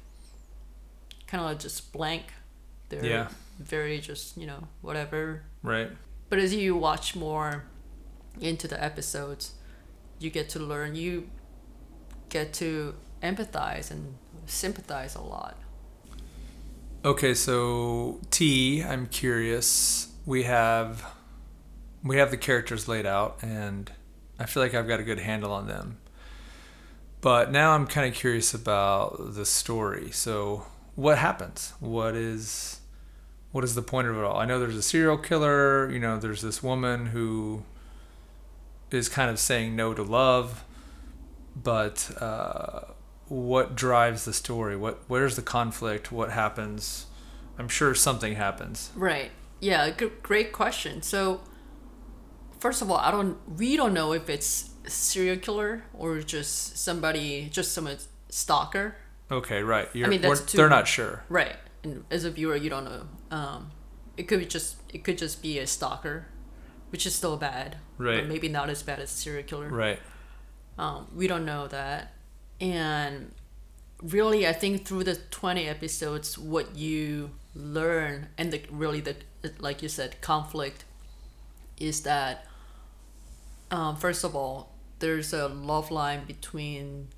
[1.26, 2.24] kind of like just blank?
[2.88, 3.28] They're Yeah.
[3.58, 5.42] very just you know whatever.
[5.62, 5.90] Right.
[6.30, 7.64] But as you watch more
[8.40, 9.52] into the episodes,
[10.18, 10.94] you get to learn.
[10.94, 11.28] You
[12.30, 14.14] get to empathize and
[14.46, 15.56] sympathize a lot.
[17.04, 20.08] Okay, so T, I'm curious.
[20.30, 21.04] We have
[22.04, 23.90] we have the characters laid out and
[24.38, 25.98] I feel like I've got a good handle on them.
[27.20, 30.12] But now I'm kind of curious about the story.
[30.12, 31.74] So, what happens?
[31.80, 32.78] What is
[33.50, 34.36] what is the point of it all?
[34.36, 37.64] I know there's a serial killer, you know, there's this woman who
[38.92, 40.62] is kind of saying no to love,
[41.60, 42.82] but uh,
[43.26, 44.76] what drives the story?
[44.76, 46.12] What where's the conflict?
[46.12, 47.06] What happens?
[47.58, 48.92] I'm sure something happens.
[48.94, 49.32] Right.
[49.60, 49.90] Yeah.
[49.90, 51.02] G- great question.
[51.02, 51.42] So,
[52.58, 53.36] first of all, I don't.
[53.58, 57.88] We don't know if it's serial killer or just somebody, just some
[58.28, 58.96] stalker.
[59.30, 59.88] Okay, right.
[59.92, 61.24] You're, mean, that's too- they're not sure.
[61.28, 61.56] Right.
[61.84, 63.02] And as a viewer, you don't know.
[63.30, 63.70] Um,
[64.16, 64.76] it could be just.
[64.92, 66.26] It could just be a stalker,
[66.90, 67.76] which is still bad.
[67.96, 68.20] Right.
[68.20, 69.68] But maybe not as bad as serial killer.
[69.68, 69.98] Right.
[70.78, 72.14] Um, we don't know that.
[72.60, 73.32] And
[74.02, 79.16] really, I think through the 20 episodes, what you learn, and the, really, the
[79.58, 80.84] like you said, conflict,
[81.78, 82.46] is that,
[83.70, 87.08] um, first of all, there's a love line between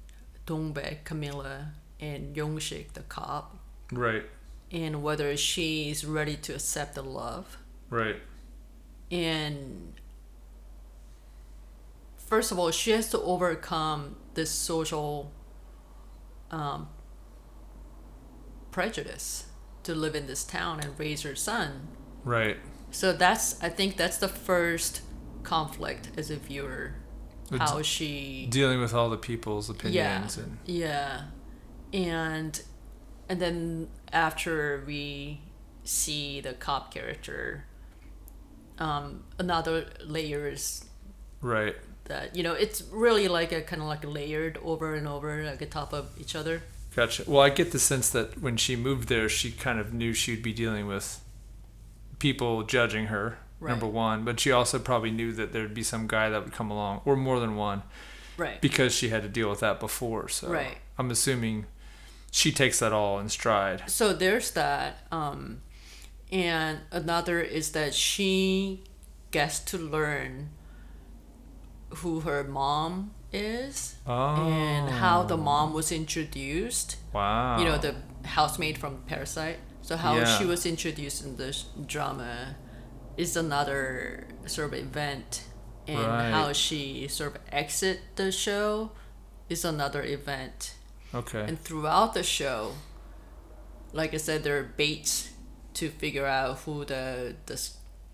[0.47, 3.59] Dongbaek, Camilla, and Yongshik, the cop,
[3.91, 4.25] Right.
[4.71, 7.59] and whether she is ready to accept the love.
[7.91, 8.17] Right.
[9.11, 9.95] And
[12.17, 15.31] first of all, she has to overcome this social
[16.51, 16.89] um,
[18.71, 19.47] prejudice
[19.83, 21.89] to live in this town and raise her son.
[22.25, 22.57] Right.
[22.91, 25.01] So that's I think that's the first
[25.43, 26.95] conflict as a viewer.
[27.51, 31.23] It's How she Dealing with all the people's yeah opinions and yeah,
[31.93, 32.63] and
[33.29, 35.41] and then after we
[35.85, 37.65] see the cop character,
[38.79, 40.85] um, another layers
[41.41, 41.75] right.
[42.05, 45.61] that you know it's really like a kind of like layered over and over like
[45.61, 46.63] a top of each other.
[46.95, 47.25] Gotcha.
[47.27, 50.43] Well, I get the sense that when she moved there, she kind of knew she'd
[50.43, 51.23] be dealing with
[52.23, 53.39] people judging her.
[53.61, 56.69] Number one, but she also probably knew that there'd be some guy that would come
[56.73, 57.85] along, or more than one,
[58.37, 58.61] Right.
[58.61, 60.29] because she had to deal with that before.
[60.29, 60.79] So Right.
[60.99, 61.67] I'm assuming
[62.33, 63.85] she takes that all in stride.
[63.87, 65.61] so there's that um
[66.33, 68.83] and another is that she
[69.31, 70.49] gets to learn
[71.97, 74.35] who her mom is Oh.
[74.49, 77.59] and how the mom was introduced Wow.
[77.61, 77.95] you know the
[78.25, 80.39] housemaid from parasite so how Yeah.
[80.39, 82.57] she was introduced in this drama
[83.17, 85.43] is another sort of event
[85.87, 88.93] and how she sort of exit the show
[89.49, 90.75] is another event
[91.15, 91.45] Okay.
[91.49, 92.73] and throughout the show,
[93.93, 95.29] like I said, there are baits
[95.75, 97.61] to figure out who the the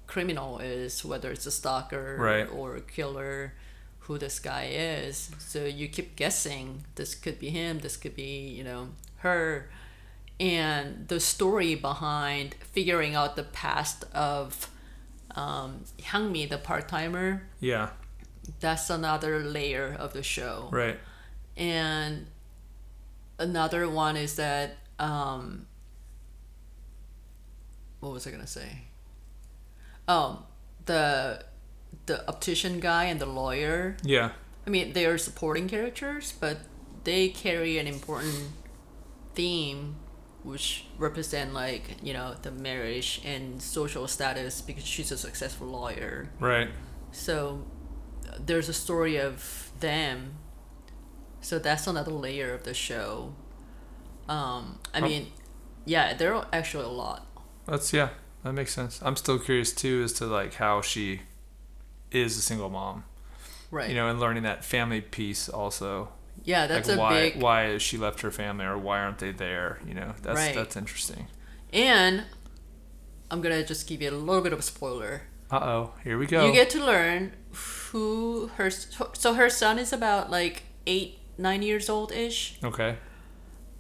[0.07, 2.49] criminal is, whether it's a stalker Right.
[2.51, 3.53] or a killer,
[4.01, 5.31] who this guy is.
[5.39, 6.85] So you keep guessing.
[6.95, 7.79] This could be him.
[7.81, 8.89] This could be you know
[9.19, 9.71] her,
[10.41, 14.71] and the story behind figuring out the past of
[15.35, 17.43] um, Hyangmi, the part timer.
[17.61, 17.91] yeah.
[18.61, 20.99] That's another layer of the show Right.
[21.57, 22.27] and
[23.39, 25.67] another one is that um
[28.01, 28.83] what was i gonna say
[30.09, 30.45] oh
[30.87, 31.45] the
[32.07, 34.31] the optician guy and the lawyer Yeah.
[34.67, 36.59] i mean they are supporting characters but
[37.05, 38.49] they carry an important
[39.35, 39.97] theme
[40.49, 46.29] which represent like you know the marriage and social status because she's a successful lawyer
[46.41, 46.69] Right.
[47.13, 47.65] so
[48.45, 50.35] there's a story of them.
[51.41, 53.35] So that's another layer of the show.
[54.29, 55.03] Um, I Oh.
[55.03, 55.33] mean,
[55.87, 57.27] yeah, there are actually a lot.
[57.67, 58.11] That's yeah.
[58.45, 59.01] That makes sense.
[59.03, 61.23] I'm still curious too as to like how she
[62.11, 63.05] is a single mom.
[63.71, 63.89] Right.
[63.89, 66.11] You know, and learning that family piece also.
[66.45, 67.43] Yeah, that's like a why big.
[67.43, 69.79] why has she left her family or why aren't they there?
[69.87, 70.55] You know, that's Right.
[70.55, 71.27] that's interesting.
[71.73, 72.25] And
[73.31, 75.23] I'm gonna just give you a little bit of a spoiler.
[75.51, 76.47] Uh oh, here we go.
[76.47, 77.33] You get to learn
[77.91, 78.71] who her.
[78.71, 82.59] So her son is about like eight, nine years old ish.
[82.65, 82.97] okay.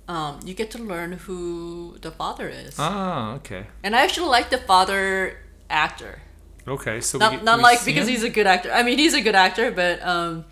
[0.08, 2.76] Um, you get to learn who the father is.
[2.78, 3.66] Ah, okay.
[3.82, 5.36] And I actually like the father
[5.68, 6.22] actor.
[6.66, 8.14] Okay, so not we, not we like because him?
[8.14, 8.72] he's a good actor.
[8.72, 10.46] I mean, he's a good actor, but um,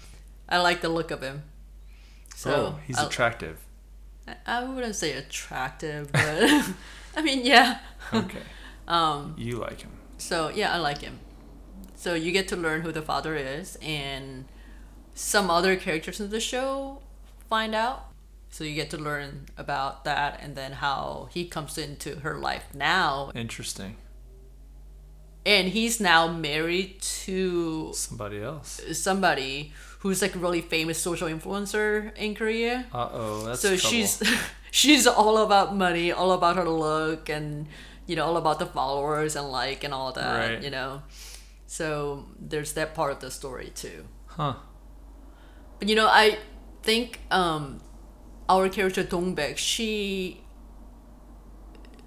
[0.47, 1.43] I like the look of him.
[2.37, 3.57] So oh, he's I, attractive.
[4.47, 6.23] I wouldn't say attractive, but
[7.17, 7.79] I mean, yeah.
[8.13, 8.43] Okay,
[8.89, 9.91] Um, you like him.
[10.19, 11.19] so yeah, I like him.
[11.95, 14.45] So you get to learn who the father is, and
[15.15, 17.01] some other characters in the show
[17.49, 18.09] find out.
[18.51, 22.67] So you get to learn about that, and then how he comes into her life
[22.75, 23.97] now, Interesting.
[25.47, 28.81] and he's now married to Somebody else.
[28.93, 29.73] somebody
[30.07, 32.87] who's like a really famous social influencer in Korea.
[32.93, 33.91] Uh oh, that's so trouble.
[33.91, 34.23] she's
[34.71, 37.67] she's all about money, all about her look, and
[38.07, 40.51] you know all about the followers and like and all that.
[40.51, 40.63] Right.
[40.63, 41.03] You know,
[41.67, 44.07] so there's that part of the story too.
[44.27, 44.55] huh.
[45.79, 46.39] But you know, I
[46.83, 47.81] think um,
[48.49, 50.41] our character Dongbaek, she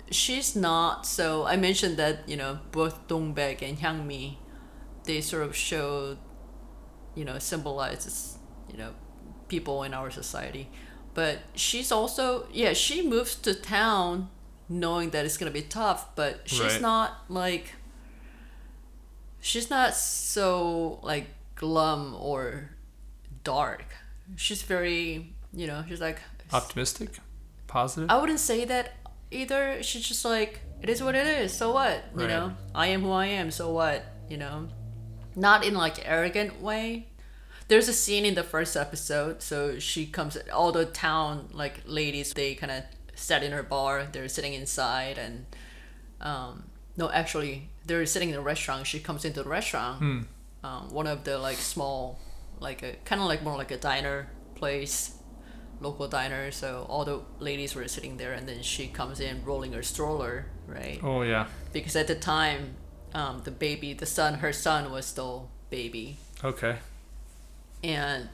[0.10, 1.46] she's not so.
[1.46, 4.38] I mentioned that you know both Dongbaek and Hyangmi,
[5.04, 6.18] they sort of show,
[7.16, 8.38] you know, symbolizes
[8.72, 8.92] you know
[9.48, 10.70] people in our society,
[11.14, 14.30] but she's also yeah she moves to town
[14.70, 16.82] knowing that it's gonna be tough, but she's Right.
[16.82, 17.74] not like.
[19.42, 22.72] She's not so like glum or
[23.44, 23.86] dark.
[24.36, 26.20] She's very, you know, she's like,
[26.52, 27.20] Optimistic,
[27.68, 28.10] positive.
[28.12, 28.94] I wouldn't say that
[29.32, 29.82] either.
[29.82, 31.54] She's just like, it is what it is.
[31.54, 32.04] So what?
[32.16, 32.30] You Right.
[32.30, 33.50] know, I am who I am.
[33.52, 34.04] So what?
[34.30, 34.68] You know,
[35.36, 37.08] not in like arrogant way.
[37.68, 39.42] There's a scene in the first episode.
[39.42, 42.84] So she comes, all the town like ladies, they kind of
[43.16, 44.08] sat in her bar.
[44.12, 45.46] They're sitting inside and,
[46.22, 46.64] um,
[46.98, 48.86] no, actually, they're sitting in a restaurant.
[48.86, 50.00] She comes into the restaurant.
[50.00, 50.22] Hmm.
[50.64, 52.20] Um, one of the like small,
[52.60, 55.20] like a kind of like more like a diner place
[55.82, 56.52] local diner.
[56.52, 60.46] So all the ladies were sitting there, and then she comes in rolling her stroller,
[60.68, 61.00] right?
[61.04, 61.48] Oh yeah.
[61.74, 62.76] Because at the time,
[63.14, 66.78] um, the baby, the son, her son was still baby, Okay.
[67.84, 68.30] and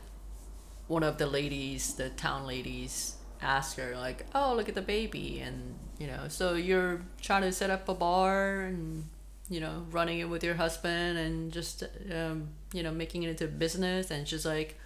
[0.88, 5.40] one of the ladies, the town ladies, asked her like, "Oh, look at the baby,"
[5.40, 9.06] and you know, so you're trying to set up a bar and
[9.50, 13.48] you know, running it with your husband and just um, you know, making it into
[13.48, 14.78] business, and she's like,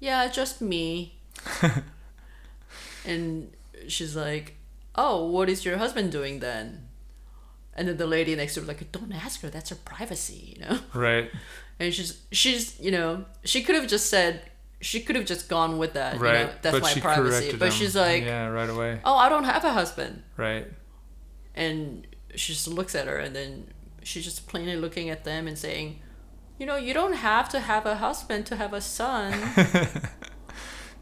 [0.00, 1.16] "Yeah, just me."
[3.04, 3.50] and
[3.88, 4.56] she's like,
[4.94, 6.88] "Oh, what is your husband doing then?"
[7.74, 9.48] And then the lady next to her was like, "Don't ask her.
[9.48, 11.30] That's her privacy," you know Right.
[11.80, 14.42] and she's she's you know she could have just said
[14.80, 16.40] she could have just gone with that Right.
[16.40, 17.72] you know, that's but my privacy but him.
[17.72, 19.00] she's like Yeah, right away.
[19.04, 20.66] oh i don't have a husband Right.
[21.54, 23.68] and she just looks at her and then
[24.02, 26.00] she's just plainly looking at them and saying
[26.58, 29.32] you know you don't have to have a husband to have a son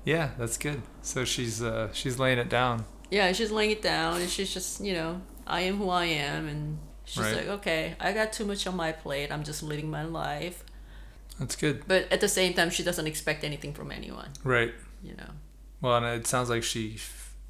[0.04, 0.80] Yeah, that's good.
[1.02, 2.84] So she's uh she's laying it down.
[3.10, 5.20] yeah she's laying it down and she's just you know
[5.50, 7.36] i am who i am and she's Right.
[7.36, 10.64] like okay i got too much on my plate i'm just living my life
[11.38, 11.82] That's good.
[11.88, 14.72] but at the same time she doesn't expect anything from anyone Right.
[15.02, 15.30] you know
[15.82, 16.98] Well, and it sounds like she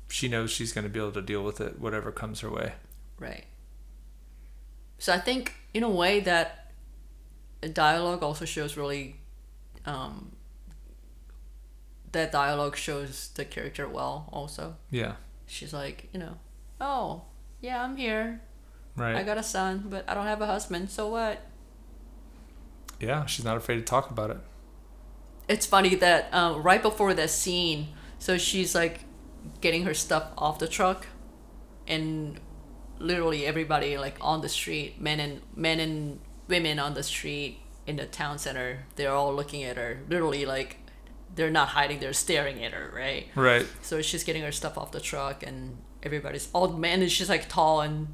[0.09, 2.73] she knows she's going to be able to deal with it whatever comes her way.
[3.19, 3.45] Right.
[4.99, 6.73] So I think, in a way, that
[7.73, 9.17] dialogue also shows really.
[9.87, 10.33] Um,
[12.13, 14.29] that dialogue shows the character well.
[14.33, 15.15] Also, Yeah.
[15.47, 16.39] she's like, you know,
[16.81, 17.23] oh
[17.61, 18.41] yeah, I'm here.
[18.97, 19.17] Right.
[19.17, 20.91] I got a son, but I don't have a husband.
[20.91, 21.41] So what?
[23.01, 24.39] yeah, she's not afraid to talk about it.
[25.49, 27.89] It's funny that um, right before that scene,
[28.19, 29.01] so she's like
[29.61, 31.07] getting her stuff off the truck,
[31.89, 32.39] and
[32.99, 37.97] literally everybody like on the street, men and men and women on the street in
[37.97, 40.01] the town center, they're all looking at her.
[40.09, 40.77] Literally, like
[41.35, 43.27] they're not hiding; they're staring at her, right?
[43.35, 43.67] Right.
[43.83, 47.49] So she's getting her stuff off the truck, and everybody's all men, and she's like
[47.49, 48.09] tall and.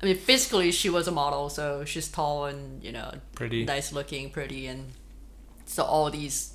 [0.00, 3.64] I mean, physically, she was a model, so she's tall and you know, Pretty.
[3.64, 4.92] nice looking, pretty, and
[5.66, 6.54] so all these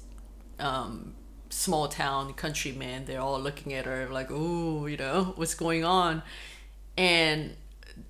[0.60, 1.14] um,
[1.50, 5.84] small town country men, they're all looking at her like, "Ooh, you know, what's going
[5.84, 6.24] on?"
[6.98, 7.58] And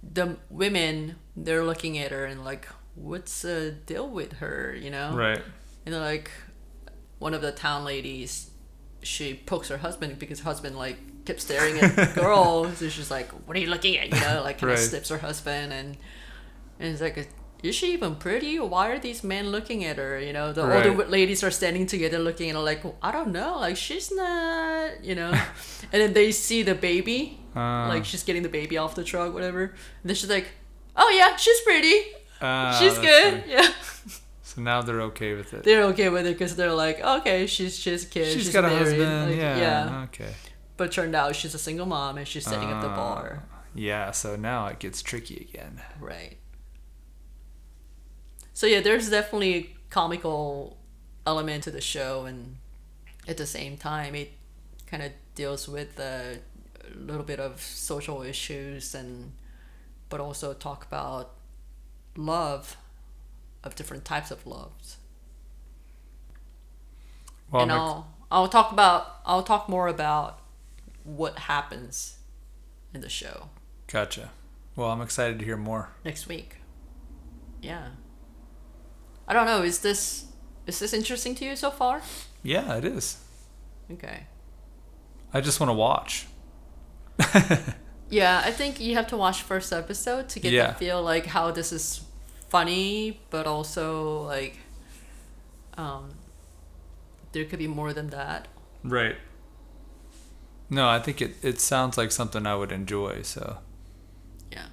[0.03, 5.15] the women, they're looking at her and like, "What's the deal with her?" You know?
[5.15, 5.41] Right.
[5.85, 6.29] And like,
[7.17, 8.51] one of the town ladies,
[9.01, 12.69] she pokes her husband because her husband like kept staring at the girl.
[12.75, 14.79] So she's like, "What are you looking at?" You know, like kind Right.
[14.79, 15.97] of snips her husband, and
[16.79, 17.29] and it's like,
[17.63, 18.59] "Is she even pretty?
[18.59, 20.85] Why are these men looking at her?" You know, the Right.
[20.85, 25.03] older ladies are standing together looking at her like, "I don't know, like she's not,"
[25.03, 25.31] you know.
[25.91, 29.33] and then they see the baby, Uh, like she's getting the baby off the truck,
[29.33, 29.63] whatever.
[30.01, 30.47] And then she's like,
[30.95, 31.97] "Oh yeah, she's pretty.
[32.41, 33.53] ah, she's good." funny.
[33.53, 33.71] Yeah.
[34.55, 35.63] So now they're okay with it.
[35.63, 38.69] they're okay with it because they're like, okay, she's just a kid, she's got a
[38.69, 39.31] husband.
[39.31, 40.05] like, yeah.
[40.09, 40.29] Okay.
[40.77, 43.43] But turned out she's a single mom and she's setting up the uh, bar,
[43.75, 44.11] Yeah.
[44.11, 45.81] So now it gets tricky again.
[45.99, 46.37] right?
[48.53, 50.77] So yeah, there's definitely a comical
[51.25, 52.57] element to the show, and
[53.27, 54.31] at the same time, it
[54.85, 56.39] kind of deals with a
[56.95, 59.33] little bit of social issues and,
[60.09, 61.31] but also talk about
[62.15, 62.77] love,
[63.63, 64.97] of different types of loves.
[67.51, 70.39] Well, and I'll I'll talk about I'll talk more about
[71.03, 72.17] what happens
[72.93, 73.49] in the show
[73.87, 74.31] gotcha.
[74.75, 75.89] Well, I'm excited to hear more.
[76.03, 76.55] next week.
[77.61, 77.89] Yeah.
[79.27, 79.61] I don't know.
[79.61, 80.25] Is this
[80.65, 82.01] is this interesting to you so far?
[82.41, 83.17] Yeah, it is.
[83.91, 84.25] Okay.
[85.33, 86.25] I just want to watch.
[88.09, 90.67] Yeah, I think you have to watch first episode to get Yeah.
[90.71, 92.01] the feel like how this is
[92.49, 94.57] funny, but also like
[95.77, 96.09] um
[97.31, 98.47] there could be more than that.
[98.83, 99.15] Right.
[100.73, 103.21] No, I think it, it sounds like something I would enjoy.
[103.21, 103.59] So
[104.51, 104.65] Yeah.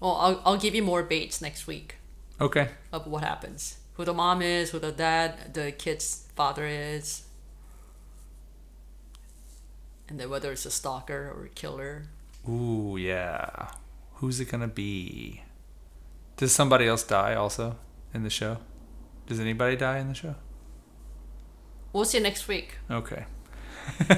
[0.00, 1.96] Well, I'll I'll give you more baits next week.
[2.38, 2.68] okay.
[2.92, 3.78] of what happens.
[3.94, 7.24] Who the mom is, who the dad, the kid's father is.
[10.08, 12.04] And then whether it's a stalker or a killer.
[12.48, 13.70] Ooh, yeah.
[14.16, 15.42] Who's it gonna be?
[16.36, 17.76] Does somebody else die also
[18.14, 18.58] in the show?
[19.26, 20.34] Does anybody die in the show?
[21.92, 22.78] We'll see you next week.
[22.90, 23.24] Okay.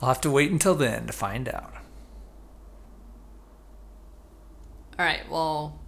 [0.00, 1.72] I'll have to wait until then to find out.
[4.98, 5.78] All right, well,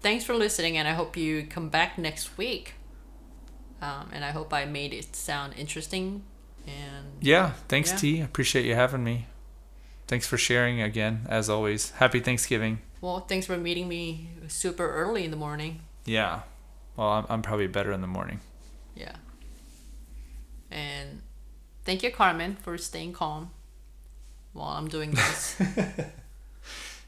[0.00, 2.74] thanks for listening, and I hope you come back next week.
[3.82, 6.22] Um, and I hope I made it sound interesting.
[6.66, 7.96] And Yeah, thanks Yeah.
[7.96, 8.20] T.
[8.20, 9.26] Appreciate you having me.
[10.06, 11.90] Thanks for sharing again, as always.
[11.92, 12.80] Happy Thanksgiving.
[13.00, 15.80] well, thanks for meeting me super early in the morning.
[16.06, 16.40] Yeah.
[16.96, 18.40] Well, I'm, I'm probably better in the morning.
[18.94, 19.16] Yeah.
[20.70, 21.22] And
[21.84, 23.50] thank you, Carmen, for staying calm
[24.52, 25.56] while I'm doing this.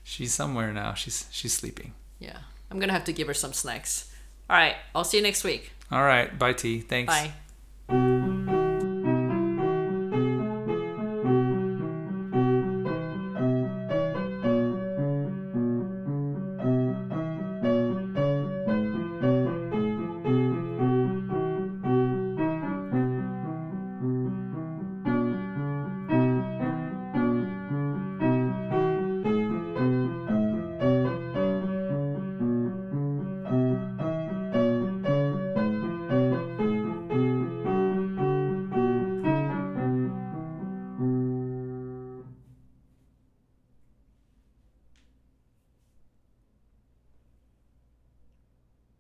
[0.05, 0.95] She's somewhere now.
[0.95, 1.93] She's she's sleeping.
[2.19, 2.39] yeah.
[2.71, 4.13] I'm gonna have to give her some snacks.
[4.51, 4.75] All right.
[4.95, 5.71] I'll see you next week.
[5.91, 6.37] All right.
[6.37, 6.81] Bye, T.
[6.81, 7.13] Thanks.
[7.13, 7.33] Bye.